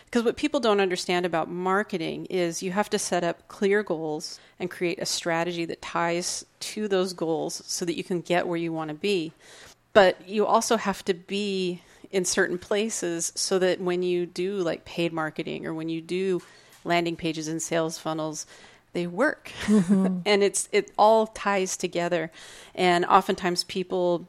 Because 0.05 0.25
what 0.25 0.35
people 0.35 0.59
don't 0.59 0.81
understand 0.81 1.25
about 1.25 1.49
marketing 1.49 2.25
is 2.25 2.61
you 2.61 2.71
have 2.71 2.89
to 2.89 2.99
set 2.99 3.23
up 3.23 3.47
clear 3.47 3.81
goals 3.81 4.41
and 4.59 4.69
create 4.69 5.01
a 5.01 5.05
strategy 5.05 5.63
that 5.63 5.81
ties 5.81 6.45
to 6.59 6.89
those 6.89 7.13
goals 7.13 7.63
so 7.65 7.85
that 7.85 7.95
you 7.95 8.03
can 8.03 8.19
get 8.19 8.45
where 8.45 8.57
you 8.57 8.73
want 8.73 8.89
to 8.89 8.93
be. 8.93 9.31
But 9.93 10.27
you 10.27 10.45
also 10.45 10.75
have 10.75 11.05
to 11.05 11.13
be 11.13 11.81
in 12.11 12.25
certain 12.25 12.57
places 12.57 13.31
so 13.35 13.59
that 13.59 13.79
when 13.79 14.03
you 14.03 14.25
do 14.25 14.57
like 14.57 14.85
paid 14.85 15.13
marketing 15.13 15.65
or 15.65 15.73
when 15.73 15.89
you 15.89 16.01
do 16.01 16.41
landing 16.83 17.15
pages 17.15 17.47
and 17.47 17.61
sales 17.61 17.97
funnels, 17.97 18.45
they 18.93 19.07
work. 19.07 19.51
Mm-hmm. 19.65 20.19
and 20.25 20.43
it's 20.43 20.67
it 20.71 20.91
all 20.97 21.27
ties 21.27 21.77
together. 21.77 22.31
And 22.75 23.05
oftentimes 23.05 23.63
people 23.63 24.27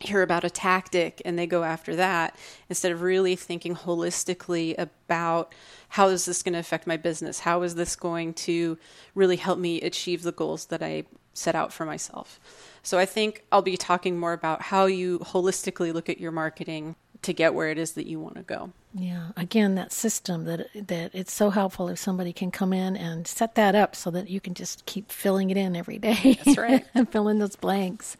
hear 0.00 0.22
about 0.22 0.44
a 0.44 0.50
tactic 0.50 1.22
and 1.24 1.38
they 1.38 1.46
go 1.46 1.62
after 1.62 1.96
that 1.96 2.36
instead 2.68 2.92
of 2.92 3.00
really 3.00 3.36
thinking 3.36 3.74
holistically 3.74 4.74
about 4.78 5.52
how 5.90 6.08
is 6.08 6.24
this 6.24 6.42
going 6.42 6.52
to 6.52 6.58
affect 6.58 6.86
my 6.86 6.96
business? 6.96 7.40
How 7.40 7.62
is 7.62 7.74
this 7.74 7.96
going 7.96 8.34
to 8.34 8.76
really 9.14 9.36
help 9.36 9.58
me 9.58 9.80
achieve 9.80 10.22
the 10.22 10.32
goals 10.32 10.66
that 10.66 10.82
I 10.82 11.04
set 11.32 11.54
out 11.54 11.72
for 11.72 11.86
myself? 11.86 12.38
So 12.82 12.98
I 12.98 13.06
think 13.06 13.44
I'll 13.50 13.62
be 13.62 13.76
talking 13.76 14.18
more 14.18 14.32
about 14.32 14.62
how 14.62 14.86
you 14.86 15.20
holistically 15.20 15.92
look 15.92 16.08
at 16.08 16.20
your 16.20 16.32
marketing 16.32 16.96
to 17.24 17.32
get 17.32 17.54
where 17.54 17.70
it 17.70 17.78
is 17.78 17.92
that 17.92 18.06
you 18.06 18.20
want 18.20 18.36
to 18.36 18.42
go. 18.42 18.70
Yeah. 18.94 19.28
Again, 19.36 19.74
that 19.74 19.92
system 19.92 20.44
that 20.44 20.68
that 20.88 21.10
it's 21.14 21.32
so 21.32 21.50
helpful 21.50 21.88
if 21.88 21.98
somebody 21.98 22.32
can 22.32 22.50
come 22.50 22.72
in 22.72 22.96
and 22.96 23.26
set 23.26 23.56
that 23.56 23.74
up 23.74 23.96
so 23.96 24.10
that 24.12 24.30
you 24.30 24.40
can 24.40 24.54
just 24.54 24.86
keep 24.86 25.10
filling 25.10 25.50
it 25.50 25.56
in 25.56 25.74
every 25.74 25.98
day. 25.98 26.38
That's 26.44 26.58
right. 26.58 26.84
and 26.94 27.10
fill 27.10 27.28
in 27.28 27.38
those 27.38 27.56
blanks. 27.56 28.16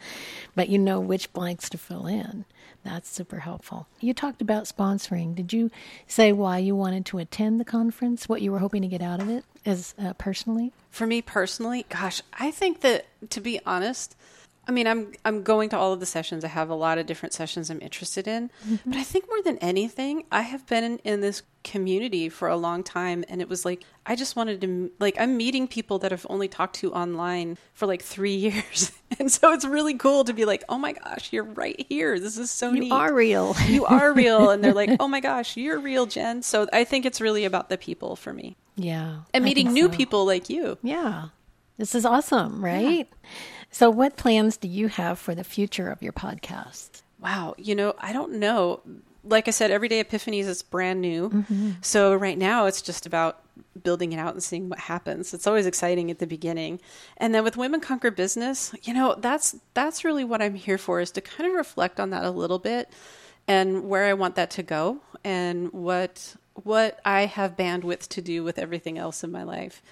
But 0.54 0.68
you 0.68 0.78
know 0.78 1.00
which 1.00 1.32
blanks 1.32 1.68
to 1.70 1.78
fill 1.78 2.06
in. 2.06 2.44
That's 2.82 3.08
super 3.08 3.38
helpful. 3.38 3.86
You 4.00 4.12
talked 4.12 4.42
about 4.42 4.64
sponsoring. 4.64 5.34
Did 5.34 5.52
you 5.52 5.70
say 6.06 6.32
why 6.32 6.58
you 6.58 6.76
wanted 6.76 7.06
to 7.06 7.18
attend 7.18 7.58
the 7.58 7.64
conference? 7.64 8.28
What 8.28 8.42
you 8.42 8.52
were 8.52 8.58
hoping 8.58 8.82
to 8.82 8.88
get 8.88 9.00
out 9.00 9.20
of 9.20 9.30
it 9.30 9.44
as 9.64 9.94
uh, 9.98 10.12
personally? 10.14 10.72
For 10.90 11.06
me 11.06 11.22
personally, 11.22 11.86
gosh, 11.88 12.20
I 12.34 12.50
think 12.50 12.80
that 12.80 13.06
to 13.30 13.40
be 13.40 13.60
honest, 13.64 14.16
I 14.66 14.72
mean, 14.72 14.86
I'm 14.86 15.12
I'm 15.24 15.42
going 15.42 15.68
to 15.70 15.78
all 15.78 15.92
of 15.92 16.00
the 16.00 16.06
sessions. 16.06 16.44
I 16.44 16.48
have 16.48 16.70
a 16.70 16.74
lot 16.74 16.98
of 16.98 17.06
different 17.06 17.32
sessions 17.32 17.70
I'm 17.70 17.80
interested 17.82 18.26
in, 18.26 18.50
mm-hmm. 18.66 18.90
but 18.90 18.98
I 18.98 19.02
think 19.02 19.26
more 19.28 19.42
than 19.42 19.58
anything, 19.58 20.24
I 20.32 20.42
have 20.42 20.66
been 20.66 20.84
in, 20.84 20.98
in, 20.98 21.20
this 21.20 21.42
community 21.62 22.28
for 22.28 22.48
a 22.48 22.56
long 22.56 22.82
time, 22.82 23.24
and 23.28 23.40
it 23.40 23.48
was 23.48 23.64
like 23.64 23.84
I 24.06 24.16
just 24.16 24.36
wanted 24.36 24.60
to 24.62 24.90
like 24.98 25.16
I'm 25.18 25.36
meeting 25.36 25.68
people 25.68 25.98
that 26.00 26.12
I've 26.12 26.26
only 26.30 26.48
talked 26.48 26.76
to 26.76 26.92
online 26.92 27.58
for 27.74 27.86
like 27.86 28.02
three 28.02 28.34
years, 28.36 28.92
and 29.18 29.30
so 29.30 29.52
it's 29.52 29.64
really 29.64 29.94
cool 29.94 30.24
to 30.24 30.32
be 30.32 30.44
like, 30.44 30.64
oh 30.68 30.78
my 30.78 30.92
gosh, 30.92 31.32
you're 31.32 31.44
right 31.44 31.84
here. 31.88 32.18
This 32.18 32.38
is 32.38 32.50
so 32.50 32.70
you 32.70 32.80
neat. 32.80 32.86
You 32.88 32.94
are 32.94 33.12
real. 33.12 33.54
you 33.66 33.84
are 33.84 34.12
real, 34.12 34.50
and 34.50 34.64
they're 34.64 34.74
like, 34.74 34.90
oh 35.00 35.08
my 35.08 35.20
gosh, 35.20 35.56
you're 35.56 35.78
real, 35.78 36.06
Jen. 36.06 36.42
So 36.42 36.66
I 36.72 36.84
think 36.84 37.04
it's 37.04 37.20
really 37.20 37.44
about 37.44 37.68
the 37.68 37.76
people 37.78 38.16
for 38.16 38.32
me. 38.32 38.56
Yeah, 38.76 39.20
and 39.34 39.44
meeting 39.44 39.72
new 39.72 39.90
so. 39.90 39.96
people 39.96 40.24
like 40.24 40.48
you. 40.48 40.78
Yeah, 40.82 41.28
this 41.76 41.94
is 41.94 42.06
awesome, 42.06 42.64
right? 42.64 43.08
Yeah. 43.10 43.28
So, 43.74 43.90
what 43.90 44.16
plans 44.16 44.56
do 44.56 44.68
you 44.68 44.86
have 44.86 45.18
for 45.18 45.34
the 45.34 45.42
future 45.42 45.90
of 45.90 46.00
your 46.00 46.12
podcast? 46.12 47.02
Wow, 47.18 47.56
you 47.58 47.74
know, 47.74 47.94
I 47.98 48.12
don't 48.12 48.34
know. 48.34 48.80
Like 49.24 49.48
I 49.48 49.50
said, 49.50 49.72
Everyday 49.72 50.04
Epiphanies 50.04 50.44
is 50.44 50.62
brand 50.62 51.00
new. 51.00 51.28
Mm-hmm. 51.28 51.70
So, 51.80 52.14
right 52.14 52.38
now, 52.38 52.66
it's 52.66 52.80
just 52.80 53.04
about 53.04 53.42
building 53.82 54.12
it 54.12 54.18
out 54.18 54.32
and 54.32 54.40
seeing 54.40 54.68
what 54.68 54.78
happens. 54.78 55.34
It's 55.34 55.48
always 55.48 55.66
exciting 55.66 56.08
at 56.12 56.20
the 56.20 56.26
beginning. 56.28 56.78
And 57.16 57.34
then 57.34 57.42
with 57.42 57.56
Women 57.56 57.80
Conquer 57.80 58.12
Business, 58.12 58.72
you 58.84 58.94
know, 58.94 59.16
that's 59.18 59.56
that's 59.74 60.04
really 60.04 60.22
what 60.22 60.40
I'm 60.40 60.54
here 60.54 60.78
for 60.78 61.00
is 61.00 61.10
to 61.10 61.20
kind 61.20 61.50
of 61.50 61.56
reflect 61.56 61.98
on 61.98 62.10
that 62.10 62.22
a 62.22 62.30
little 62.30 62.60
bit 62.60 62.92
and 63.48 63.88
where 63.88 64.04
I 64.04 64.14
want 64.14 64.36
that 64.36 64.52
to 64.52 64.62
go 64.62 65.00
and 65.24 65.72
what 65.72 66.36
what 66.62 67.00
I 67.04 67.26
have 67.26 67.56
bandwidth 67.56 68.06
to 68.10 68.22
do 68.22 68.44
with 68.44 68.56
everything 68.56 68.98
else 68.98 69.24
in 69.24 69.32
my 69.32 69.42
life. 69.42 69.82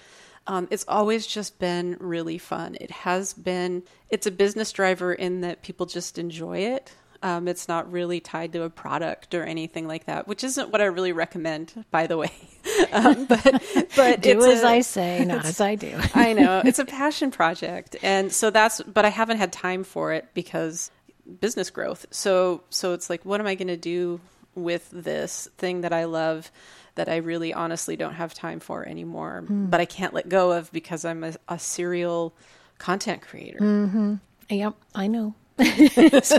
Um, 0.45 0.67
it's 0.71 0.85
always 0.87 1.25
just 1.25 1.57
been 1.59 1.95
really 1.99 2.37
fun. 2.37 2.75
It 2.79 2.91
has 2.91 3.33
been, 3.33 3.83
it's 4.09 4.27
a 4.27 4.31
business 4.31 4.71
driver 4.71 5.13
in 5.13 5.41
that 5.41 5.61
people 5.61 5.85
just 5.85 6.17
enjoy 6.17 6.59
it. 6.59 6.91
Um, 7.23 7.47
it's 7.47 7.69
not 7.69 7.89
really 7.89 8.19
tied 8.19 8.51
to 8.51 8.63
a 8.63 8.69
product 8.69 9.33
or 9.33 9.43
anything 9.43 9.87
like 9.87 10.07
that, 10.07 10.27
which 10.27 10.43
isn't 10.43 10.71
what 10.71 10.81
I 10.81 10.85
really 10.85 11.13
recommend, 11.13 11.85
by 11.89 12.05
the 12.05 12.17
way. 12.17 12.31
um, 12.91 13.25
but 13.25 13.63
but 13.95 14.21
do 14.21 14.43
as 14.43 14.61
a, 14.61 14.67
I 14.67 14.81
say, 14.81 15.23
not 15.23 15.45
as 15.45 15.61
I 15.61 15.75
do. 15.75 15.97
I 16.13 16.33
know 16.33 16.61
it's 16.65 16.79
a 16.79 16.85
passion 16.85 17.31
project, 17.31 17.95
and 18.03 18.29
so 18.29 18.49
that's. 18.49 18.81
But 18.81 19.05
I 19.05 19.09
haven't 19.09 19.37
had 19.37 19.53
time 19.53 19.85
for 19.85 20.11
it 20.11 20.27
because 20.33 20.91
business 21.39 21.69
growth. 21.69 22.05
So 22.11 22.63
so 22.69 22.91
it's 22.91 23.09
like, 23.09 23.23
what 23.23 23.39
am 23.39 23.47
I 23.47 23.55
going 23.55 23.69
to 23.69 23.77
do 23.77 24.19
with 24.53 24.89
this 24.91 25.47
thing 25.57 25.81
that 25.81 25.93
I 25.93 26.03
love? 26.03 26.51
That 26.95 27.09
I 27.09 27.17
really 27.17 27.53
honestly 27.53 27.95
don't 27.95 28.13
have 28.13 28.33
time 28.33 28.59
for 28.59 28.87
anymore, 28.87 29.43
mm. 29.47 29.69
but 29.69 29.81
I 29.81 29.85
can't 29.85 30.13
let 30.13 30.29
go 30.29 30.51
of 30.51 30.71
because 30.71 31.05
I'm 31.05 31.23
a, 31.23 31.33
a 31.47 31.57
serial 31.57 32.33
content 32.77 33.21
creator. 33.21 33.59
Mm-hmm. 33.59 34.15
Yep, 34.49 34.75
I 34.93 35.07
know. 35.07 35.33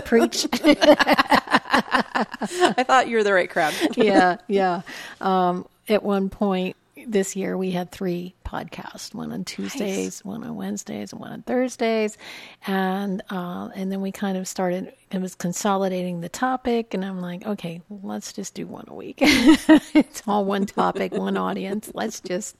Preach. 0.05 0.47
I 1.67 2.83
thought 2.85 3.07
you 3.07 3.17
were 3.17 3.23
the 3.23 3.33
right 3.33 3.49
crowd. 3.49 3.73
yeah, 3.95 4.37
yeah. 4.47 4.81
Um, 5.21 5.67
at 5.87 6.03
one 6.03 6.29
point, 6.29 6.75
this 7.07 7.35
year 7.35 7.57
we 7.57 7.71
had 7.71 7.91
three 7.91 8.35
podcasts 8.45 9.13
one 9.13 9.31
on 9.31 9.43
tuesdays 9.43 10.05
nice. 10.05 10.25
one 10.25 10.43
on 10.43 10.55
wednesdays 10.55 11.11
and 11.11 11.21
one 11.21 11.31
on 11.31 11.41
thursdays. 11.43 12.17
And 12.67 13.21
uh, 13.29 13.69
and 13.75 13.91
then 13.91 14.01
we 14.01 14.11
kind 14.11 14.37
of 14.37 14.47
started 14.47 14.93
it 15.11 15.21
was 15.21 15.35
consolidating 15.35 16.21
the 16.21 16.29
topic 16.29 16.93
and 16.93 17.05
i'm 17.05 17.21
like 17.21 17.45
okay 17.45 17.81
let's 17.89 18.33
just 18.33 18.53
do 18.53 18.67
one 18.67 18.85
a 18.87 18.93
week. 18.93 19.19
It's 19.93 20.21
all 20.27 20.45
one 20.45 20.65
topic 20.65 21.13
one 21.13 21.37
audience. 21.37 21.89
Let's 21.93 22.19
just 22.19 22.55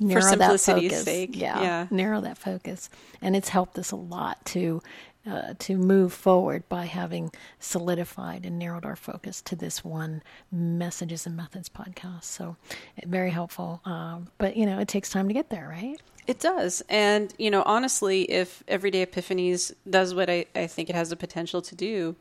narrow 0.00 0.36
that 0.36 0.60
focus 0.60 1.04
sake. 1.04 1.36
Yeah, 1.36 1.60
yeah 1.60 1.86
narrow 1.90 2.20
that 2.20 2.38
focus 2.38 2.90
and 3.22 3.34
it's 3.36 3.48
helped 3.48 3.78
us 3.78 3.90
a 3.90 3.96
lot 3.96 4.44
to 4.46 4.82
uh, 5.28 5.54
to 5.58 5.76
move 5.76 6.12
forward 6.12 6.66
by 6.68 6.86
having 6.86 7.30
solidified 7.58 8.46
and 8.46 8.58
narrowed 8.58 8.86
our 8.86 8.96
focus 8.96 9.42
to 9.42 9.54
this 9.54 9.84
one 9.84 10.22
messages 10.50 11.26
and 11.26 11.36
methods 11.36 11.68
podcast. 11.68 12.24
So, 12.24 12.56
very 13.04 13.30
helpful. 13.30 13.82
Um, 13.84 14.28
but 14.38 14.56
you 14.56 14.64
know, 14.64 14.78
it 14.78 14.88
takes 14.88 15.10
time 15.10 15.28
to 15.28 15.34
get 15.34 15.50
there, 15.50 15.68
right? 15.68 16.00
It 16.28 16.40
does. 16.40 16.82
And, 16.90 17.32
you 17.38 17.50
know, 17.50 17.62
honestly, 17.64 18.22
if 18.30 18.62
Everyday 18.68 19.04
Epiphanies 19.04 19.72
does 19.88 20.14
what 20.14 20.28
I, 20.28 20.44
I 20.54 20.66
think 20.66 20.90
it 20.90 20.94
has 20.94 21.08
the 21.08 21.16
potential 21.16 21.62
to 21.62 21.74
do, 21.74 22.16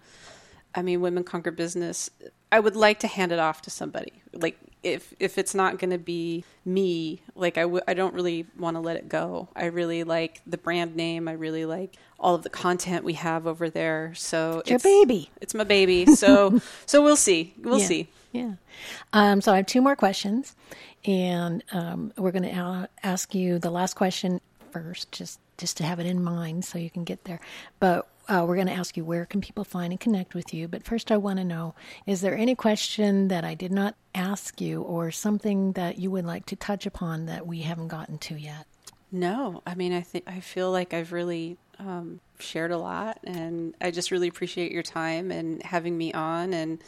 I 0.74 0.82
mean, 0.82 1.02
Women 1.02 1.26
Conquer 1.26 1.52
Business, 1.52 2.10
I 2.50 2.62
would 2.62 2.78
like 2.78 3.00
to 3.00 3.08
hand 3.08 3.34
it 3.34 3.40
off 3.40 3.62
to 3.64 3.70
somebody. 3.70 4.14
Like, 4.32 4.58
if 4.94 5.14
if 5.20 5.38
it's 5.38 5.54
not 5.54 5.80
going 5.80 5.92
to 5.92 5.98
be 5.98 6.44
me, 6.66 7.22
like 7.36 7.58
I 7.58 7.62
w- 7.62 7.84
I 7.88 7.94
don't 7.94 8.14
really 8.14 8.46
want 8.58 8.76
to 8.76 8.82
let 8.82 8.98
it 8.98 9.10
go. 9.10 9.50
I 9.56 9.66
really 9.66 10.04
like 10.04 10.42
the 10.46 10.58
brand 10.58 10.96
name. 10.96 11.28
I 11.28 11.34
really 11.34 11.66
like 11.66 11.96
all 12.20 12.36
of 12.36 12.44
the 12.44 12.50
content 12.50 13.04
we 13.04 13.14
have 13.14 13.48
over 13.48 13.70
there. 13.70 14.14
So 14.16 14.60
it's, 14.60 14.72
it's 14.72 14.86
your 14.86 15.06
baby. 15.06 15.30
It's 15.42 15.54
my 15.54 15.64
baby. 15.64 16.06
So 16.06 16.62
so 16.86 17.02
we'll 17.02 17.16
see. 17.16 17.54
We'll 17.62 17.80
yeah. 17.80 17.86
see. 17.86 18.08
Yeah. 18.32 18.54
Um, 19.14 19.42
so 19.42 19.54
I 19.54 19.58
have 19.58 19.66
two 19.66 19.82
more 19.82 19.96
questions, 19.96 20.56
and 21.06 21.64
um, 21.72 22.14
we're 22.18 22.32
going 22.32 22.44
to 22.44 22.90
ask 23.04 23.34
you 23.34 23.60
the 23.60 23.72
last 23.72 23.96
question 23.96 24.42
first, 24.72 25.12
just 25.12 25.40
just 25.58 25.78
to 25.78 25.84
have 25.84 26.00
it 26.00 26.06
in 26.06 26.24
mind 26.24 26.66
so 26.66 26.78
you 26.78 26.90
can 26.90 27.04
get 27.04 27.24
there. 27.24 27.40
But 27.80 28.08
uh, 28.28 28.46
we're 28.48 28.56
going 28.56 28.68
to 28.68 28.74
ask 28.74 28.98
you 28.98 29.06
where 29.06 29.26
can 29.26 29.42
people 29.42 29.64
find 29.64 29.94
and 29.94 30.00
connect 30.00 30.36
with 30.36 30.54
you. 30.54 30.68
But 30.68 30.84
first, 30.84 31.12
I 31.12 31.18
want 31.18 31.40
to 31.40 31.46
know: 31.46 31.76
is 32.06 32.22
there 32.22 32.38
any 32.38 32.56
question 32.56 33.28
that 33.30 33.44
I 33.44 33.54
did 33.54 33.72
not 33.72 33.96
ask 34.14 34.60
you, 34.60 34.82
or 34.82 35.12
something 35.12 35.74
that 35.74 35.98
you 35.98 36.12
would 36.12 36.26
like 36.26 36.46
to 36.48 36.56
touch 36.56 36.86
upon 36.86 37.26
that 37.28 37.48
we 37.48 37.62
haven't 37.62 37.88
gotten 37.88 38.18
to 38.20 38.36
yet? 38.36 38.66
No, 39.12 39.62
I 39.66 39.76
mean, 39.76 39.94
I 39.94 40.02
think 40.02 40.26
I 40.28 40.42
feel 40.42 40.72
like 40.72 40.94
I've 40.94 41.14
really 41.14 41.58
um, 41.80 42.20
shared 42.40 42.72
a 42.72 42.78
lot, 42.78 43.20
and 43.24 43.74
I 43.80 43.92
just 43.92 44.12
really 44.12 44.28
appreciate 44.28 44.72
your 44.72 44.84
time 44.84 45.32
and 45.32 45.64
having 45.64 45.98
me 45.98 46.12
on, 46.14 46.54
and 46.54 46.84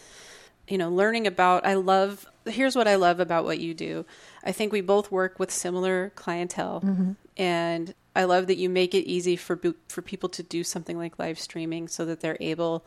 you 0.68 0.78
know, 0.78 0.90
learning 0.90 1.28
about. 1.28 1.66
I 1.66 1.76
love. 1.76 2.26
Here's 2.46 2.76
what 2.76 2.88
I 2.88 2.96
love 2.96 3.20
about 3.20 3.46
what 3.46 3.60
you 3.60 3.74
do. 3.74 4.06
I 4.44 4.52
think 4.52 4.72
we 4.72 4.82
both 4.82 5.12
work 5.12 5.40
with 5.40 5.52
similar 5.52 6.12
clientele, 6.16 6.82
mm-hmm. 6.82 7.12
And 7.40 7.96
I 8.16 8.26
love 8.26 8.48
that 8.48 8.58
you 8.58 8.70
make 8.70 8.94
it 8.94 9.06
easy 9.06 9.36
for 9.36 9.60
for 9.88 10.02
people 10.02 10.30
to 10.30 10.44
do 10.44 10.64
something 10.64 10.98
like 10.98 11.18
live 11.18 11.40
streaming, 11.40 11.88
so 11.88 12.06
that 12.06 12.20
they're 12.20 12.38
able 12.40 12.86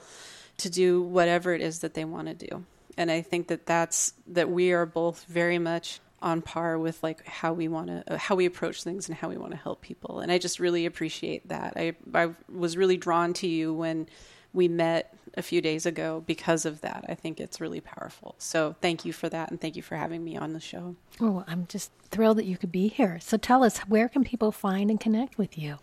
to 0.59 0.71
do 0.71 1.03
whatever 1.03 1.55
it 1.55 1.63
is 1.63 1.81
that 1.81 1.95
they 1.95 2.05
want 2.05 2.29
to 2.29 2.35
do. 2.35 2.65
And 2.97 3.11
I 3.11 3.23
think 3.23 3.49
that 3.49 3.67
that's 3.67 4.13
that 4.29 4.51
we 4.51 4.73
are 4.73 4.87
both 4.87 5.25
very 5.25 5.59
much 5.59 6.01
on 6.21 6.41
par 6.41 6.79
with 6.79 7.03
like 7.03 7.27
how 7.27 7.53
we 7.53 7.67
want 7.67 7.89
to 7.89 8.15
uh, 8.15 8.17
how 8.19 8.37
we 8.37 8.47
approach 8.47 8.85
things 8.85 9.09
and 9.09 9.17
how 9.17 9.29
we 9.29 9.37
want 9.37 9.51
to 9.51 9.57
help 9.57 9.81
people 9.81 10.21
and 10.21 10.31
i 10.31 10.39
just 10.39 10.61
really 10.61 10.87
appreciate 10.87 11.49
that 11.49 11.73
i 11.75 11.93
i 12.15 12.31
was 12.49 12.77
really 12.77 12.97
drawn 12.97 13.33
to 13.33 13.49
you 13.49 13.75
when 13.75 14.09
we 14.53 14.69
met 14.69 15.15
a 15.35 15.43
few 15.43 15.61
days 15.61 15.87
ago 15.87 16.23
because 16.27 16.65
of 16.67 16.81
that 16.83 17.05
i 17.09 17.15
think 17.15 17.41
it's 17.41 17.61
really 17.61 17.81
powerful 17.81 18.35
so 18.39 18.75
thank 18.81 19.05
you 19.05 19.13
for 19.13 19.29
that 19.29 19.51
and 19.51 19.61
thank 19.61 19.77
you 19.77 19.83
for 19.83 19.97
having 19.97 20.23
me 20.23 20.37
on 20.37 20.53
the 20.53 20.61
show 20.61 20.95
oh 21.21 21.45
i'm 21.47 21.67
just 21.69 21.91
thrilled 22.11 22.37
that 22.37 22.45
you 22.45 22.57
could 22.57 22.73
be 22.73 22.89
here 22.89 23.19
so 23.21 23.37
tell 23.37 23.65
us 23.65 23.79
where 23.81 24.09
can 24.09 24.25
people 24.25 24.53
find 24.53 24.91
and 24.91 25.01
connect 25.01 25.39
with 25.39 25.57
you 25.57 25.79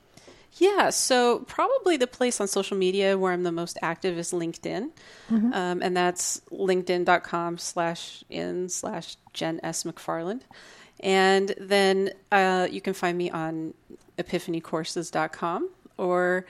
yeah, 0.54 0.90
so 0.90 1.40
probably 1.40 1.98
the 1.98 2.08
place 2.08 2.42
on 2.42 2.48
social 2.48 2.76
media 2.76 3.18
where 3.18 3.32
I'm 3.32 3.44
the 3.44 3.52
most 3.52 3.78
active 3.82 4.18
is 4.18 4.32
LinkedIn. 4.32 4.92
Mm-hmm. 5.30 5.54
Um, 5.54 5.82
and 5.82 5.96
that's 5.96 6.42
linkedin.com 6.52 7.58
slash 7.58 8.24
in 8.30 8.68
slash 8.70 9.18
Jen 9.34 9.60
S. 9.64 9.84
McFarland. 9.84 10.42
And 11.02 11.54
then 11.60 12.12
uh, 12.32 12.68
you 12.70 12.82
can 12.82 12.94
find 12.94 13.18
me 13.18 13.30
on 13.30 13.74
epiphanycourses.com 14.18 15.70
or 15.98 16.46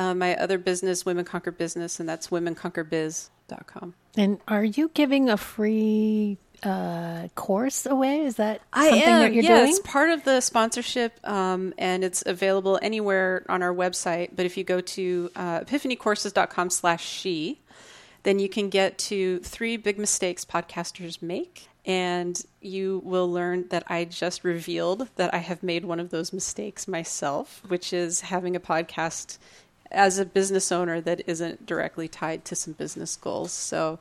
uh, 0.00 0.14
my 0.14 0.34
other 0.36 0.56
business, 0.56 1.04
Women 1.04 1.26
Conquer 1.26 1.50
Business, 1.50 2.00
and 2.00 2.08
that's 2.08 2.28
womenconquerbiz.com. 2.28 3.94
And 4.16 4.38
are 4.48 4.64
you 4.64 4.90
giving 4.94 5.28
a 5.28 5.36
free 5.36 6.38
uh, 6.62 7.28
course 7.34 7.84
away? 7.84 8.20
Is 8.24 8.36
that 8.36 8.62
I 8.72 8.88
something 8.88 9.08
am, 9.08 9.20
that 9.20 9.34
you're 9.34 9.44
yeah, 9.44 9.58
doing? 9.58 9.68
It's 9.68 9.80
part 9.80 10.08
of 10.08 10.24
the 10.24 10.40
sponsorship, 10.40 11.20
um, 11.28 11.74
and 11.76 12.02
it's 12.02 12.22
available 12.24 12.78
anywhere 12.80 13.44
on 13.50 13.62
our 13.62 13.74
website. 13.74 14.30
But 14.34 14.46
if 14.46 14.56
you 14.56 14.64
go 14.64 14.80
to 14.80 15.30
uh, 15.36 15.60
epiphanycourses.com 15.60 16.70
slash 16.70 17.04
she, 17.06 17.60
then 18.22 18.38
you 18.38 18.48
can 18.48 18.70
get 18.70 18.96
to 18.98 19.40
three 19.40 19.76
big 19.76 19.98
mistakes 19.98 20.46
podcasters 20.46 21.20
make. 21.20 21.68
And 21.84 22.40
you 22.62 23.02
will 23.04 23.30
learn 23.30 23.68
that 23.68 23.84
I 23.88 24.04
just 24.04 24.44
revealed 24.44 25.08
that 25.16 25.34
I 25.34 25.38
have 25.38 25.62
made 25.62 25.84
one 25.84 26.00
of 26.00 26.10
those 26.10 26.32
mistakes 26.32 26.86
myself, 26.88 27.62
which 27.68 27.92
is 27.92 28.20
having 28.20 28.54
a 28.54 28.60
podcast 28.60 29.38
as 29.90 30.18
a 30.18 30.24
business 30.24 30.70
owner 30.70 31.00
that 31.00 31.22
isn't 31.26 31.66
directly 31.66 32.08
tied 32.08 32.44
to 32.46 32.54
some 32.54 32.74
business 32.74 33.16
goals. 33.16 33.52
So 33.52 33.98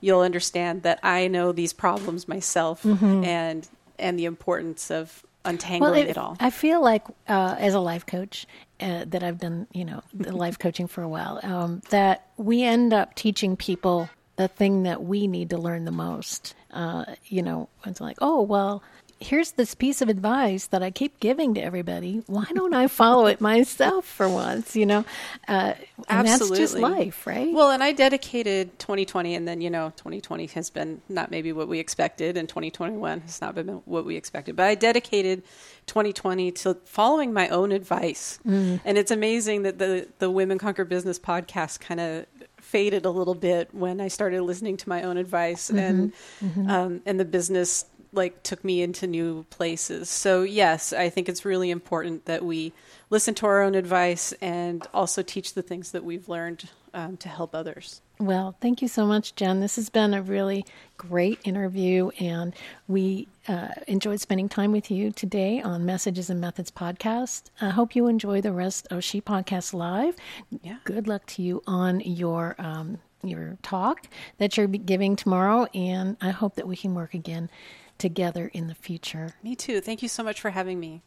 you'll 0.00 0.20
understand 0.20 0.82
that 0.82 1.00
I 1.02 1.28
know 1.28 1.52
these 1.52 1.72
problems 1.72 2.28
myself 2.28 2.82
mm-hmm. 2.82 3.24
and 3.24 3.68
and 3.98 4.18
the 4.18 4.24
importance 4.24 4.90
of 4.90 5.24
untangling 5.44 5.92
well, 5.92 6.00
it, 6.00 6.08
it, 6.08 6.18
all. 6.18 6.36
I 6.40 6.50
feel 6.50 6.82
like 6.82 7.06
uh, 7.28 7.56
as 7.58 7.74
a 7.74 7.80
life 7.80 8.06
coach 8.06 8.46
uh, 8.80 9.04
that 9.06 9.22
I've 9.22 9.38
done, 9.38 9.66
you 9.72 9.84
know, 9.84 10.02
life 10.14 10.58
coaching 10.58 10.88
for 10.88 11.02
a 11.02 11.08
while, 11.08 11.40
um, 11.42 11.80
that 11.90 12.28
we 12.36 12.62
end 12.62 12.92
up 12.92 13.14
teaching 13.14 13.56
people 13.56 14.08
the 14.36 14.48
thing 14.48 14.82
that 14.82 15.02
we 15.02 15.26
need 15.26 15.50
to 15.50 15.58
learn 15.58 15.84
the 15.84 15.92
most. 15.92 16.54
Uh, 16.72 17.04
you 17.26 17.42
know, 17.42 17.68
it's 17.86 18.00
like, 18.00 18.18
oh 18.20 18.42
well, 18.42 18.82
here's 19.20 19.52
this 19.52 19.74
piece 19.74 20.02
of 20.02 20.08
advice 20.08 20.66
that 20.66 20.82
I 20.82 20.90
keep 20.90 21.20
giving 21.20 21.54
to 21.54 21.60
everybody. 21.60 22.22
Why 22.26 22.46
don't 22.52 22.74
I 22.74 22.88
follow 22.88 23.26
it 23.26 23.40
myself 23.40 24.04
for 24.04 24.28
once? 24.28 24.76
You 24.76 24.86
know, 24.86 25.04
uh, 25.48 25.74
and 26.08 26.28
Absolutely. 26.28 26.58
that's 26.58 26.72
just 26.72 26.78
life, 26.78 27.26
right? 27.26 27.52
Well, 27.52 27.70
and 27.70 27.82
I 27.82 27.92
dedicated 27.92 28.78
2020, 28.78 29.34
and 29.34 29.46
then 29.46 29.60
you 29.60 29.70
know, 29.70 29.92
2020 29.96 30.46
has 30.46 30.70
been 30.70 31.00
not 31.08 31.30
maybe 31.30 31.52
what 31.52 31.68
we 31.68 31.78
expected, 31.78 32.36
and 32.36 32.48
2021 32.48 33.20
has 33.20 33.40
not 33.40 33.54
been 33.54 33.68
what 33.84 34.04
we 34.04 34.16
expected. 34.16 34.56
But 34.56 34.66
I 34.66 34.74
dedicated 34.74 35.42
2020 35.86 36.52
to 36.52 36.74
following 36.84 37.32
my 37.32 37.48
own 37.48 37.72
advice, 37.72 38.38
mm. 38.46 38.80
and 38.84 38.98
it's 38.98 39.10
amazing 39.10 39.62
that 39.62 39.78
the 39.78 40.08
the 40.18 40.30
Women 40.30 40.58
Conquer 40.58 40.84
Business 40.84 41.18
podcast 41.18 41.80
kind 41.80 42.00
of 42.00 42.26
faded 42.64 43.04
a 43.04 43.10
little 43.10 43.34
bit 43.34 43.68
when 43.72 44.00
I 44.00 44.08
started 44.08 44.42
listening 44.42 44.76
to 44.78 44.88
my 44.88 45.02
own 45.02 45.16
advice 45.16 45.68
mm-hmm. 45.68 45.78
and 45.78 46.12
mm-hmm. 46.42 46.70
Um, 46.70 47.02
and 47.04 47.20
the 47.20 47.24
business 47.24 47.84
like 48.14 48.42
took 48.42 48.64
me 48.64 48.82
into 48.82 49.06
new 49.06 49.44
places. 49.50 50.08
So 50.08 50.42
yes, 50.42 50.92
I 50.92 51.08
think 51.08 51.28
it's 51.28 51.44
really 51.44 51.70
important 51.70 52.24
that 52.26 52.44
we 52.44 52.72
listen 53.10 53.34
to 53.34 53.46
our 53.46 53.62
own 53.62 53.74
advice 53.74 54.32
and 54.40 54.86
also 54.92 55.22
teach 55.22 55.54
the 55.54 55.62
things 55.62 55.92
that 55.92 56.04
we've 56.04 56.28
learned 56.28 56.68
um, 56.94 57.16
to 57.18 57.28
help 57.28 57.54
others. 57.54 58.00
Well, 58.20 58.54
thank 58.60 58.80
you 58.80 58.86
so 58.86 59.06
much, 59.06 59.34
Jen. 59.34 59.58
This 59.58 59.74
has 59.76 59.90
been 59.90 60.14
a 60.14 60.22
really 60.22 60.64
great 60.96 61.40
interview, 61.42 62.10
and 62.20 62.54
we 62.86 63.26
uh, 63.48 63.68
enjoyed 63.88 64.20
spending 64.20 64.48
time 64.48 64.70
with 64.70 64.90
you 64.90 65.10
today 65.10 65.60
on 65.60 65.84
Messages 65.84 66.30
and 66.30 66.40
Methods 66.40 66.70
podcast. 66.70 67.50
I 67.60 67.70
hope 67.70 67.96
you 67.96 68.06
enjoy 68.06 68.40
the 68.40 68.52
rest 68.52 68.86
of 68.90 69.02
She 69.02 69.20
Podcast 69.20 69.74
Live. 69.74 70.14
Yeah. 70.62 70.76
Good 70.84 71.08
luck 71.08 71.26
to 71.26 71.42
you 71.42 71.62
on 71.66 72.00
your 72.00 72.54
um, 72.58 72.98
your 73.24 73.58
talk 73.62 74.06
that 74.38 74.56
you're 74.56 74.68
giving 74.68 75.16
tomorrow, 75.16 75.64
and 75.74 76.16
I 76.20 76.30
hope 76.30 76.54
that 76.54 76.68
we 76.68 76.76
can 76.76 76.94
work 76.94 77.14
again 77.14 77.50
together 77.98 78.50
in 78.52 78.66
the 78.66 78.74
future. 78.74 79.34
Me 79.42 79.54
too. 79.54 79.80
Thank 79.80 80.02
you 80.02 80.08
so 80.08 80.22
much 80.22 80.40
for 80.40 80.50
having 80.50 80.80
me. 80.80 81.02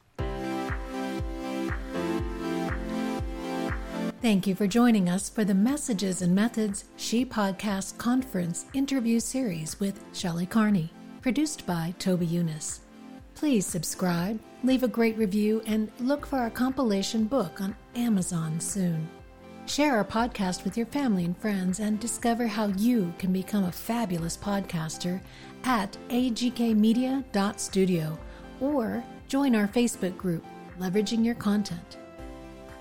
Thank 4.19 4.47
you 4.47 4.55
for 4.55 4.65
joining 4.65 5.09
us 5.09 5.29
for 5.29 5.45
the 5.45 5.53
Messages 5.53 6.23
and 6.23 6.33
Methods 6.33 6.85
She 6.97 7.23
Podcast 7.23 7.97
Conference 7.99 8.65
interview 8.73 9.19
series 9.19 9.79
with 9.79 10.03
Shelley 10.11 10.47
Carney, 10.47 10.91
produced 11.21 11.67
by 11.67 11.93
Toby 11.99 12.25
Eunice. 12.25 12.81
Please 13.35 13.67
subscribe, 13.67 14.39
leave 14.63 14.81
a 14.81 14.87
great 14.87 15.15
review, 15.17 15.61
and 15.67 15.91
look 15.99 16.25
for 16.25 16.39
our 16.39 16.49
compilation 16.49 17.25
book 17.25 17.61
on 17.61 17.75
Amazon 17.95 18.59
soon. 18.59 19.07
Share 19.67 19.97
our 19.97 20.05
podcast 20.05 20.63
with 20.63 20.77
your 20.77 20.85
family 20.85 21.25
and 21.25 21.37
friends 21.37 21.81
and 21.81 21.99
discover 21.99 22.47
how 22.47 22.67
you 22.67 23.13
can 23.19 23.33
become 23.33 23.65
a 23.65 23.71
fabulous 23.71 24.37
podcaster 24.37 25.19
at 25.65 25.97
agkmedia.studio 26.07 28.17
or 28.61 29.03
join 29.27 29.55
our 29.55 29.67
Facebook 29.67 30.15
group, 30.17 30.45
Leveraging 30.79 31.25
Your 31.25 31.35
Content. 31.35 31.97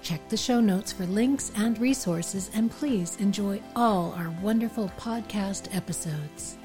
Check 0.01 0.29
the 0.29 0.37
show 0.37 0.61
notes 0.61 0.93
for 0.93 1.07
links 1.07 1.51
and 1.57 1.77
resources, 1.81 2.53
and 2.55 2.71
please 2.71 3.17
enjoy 3.17 3.61
all 3.75 4.15
our 4.17 4.31
wonderful 4.41 4.89
podcast 4.97 5.75
episodes. 5.75 6.57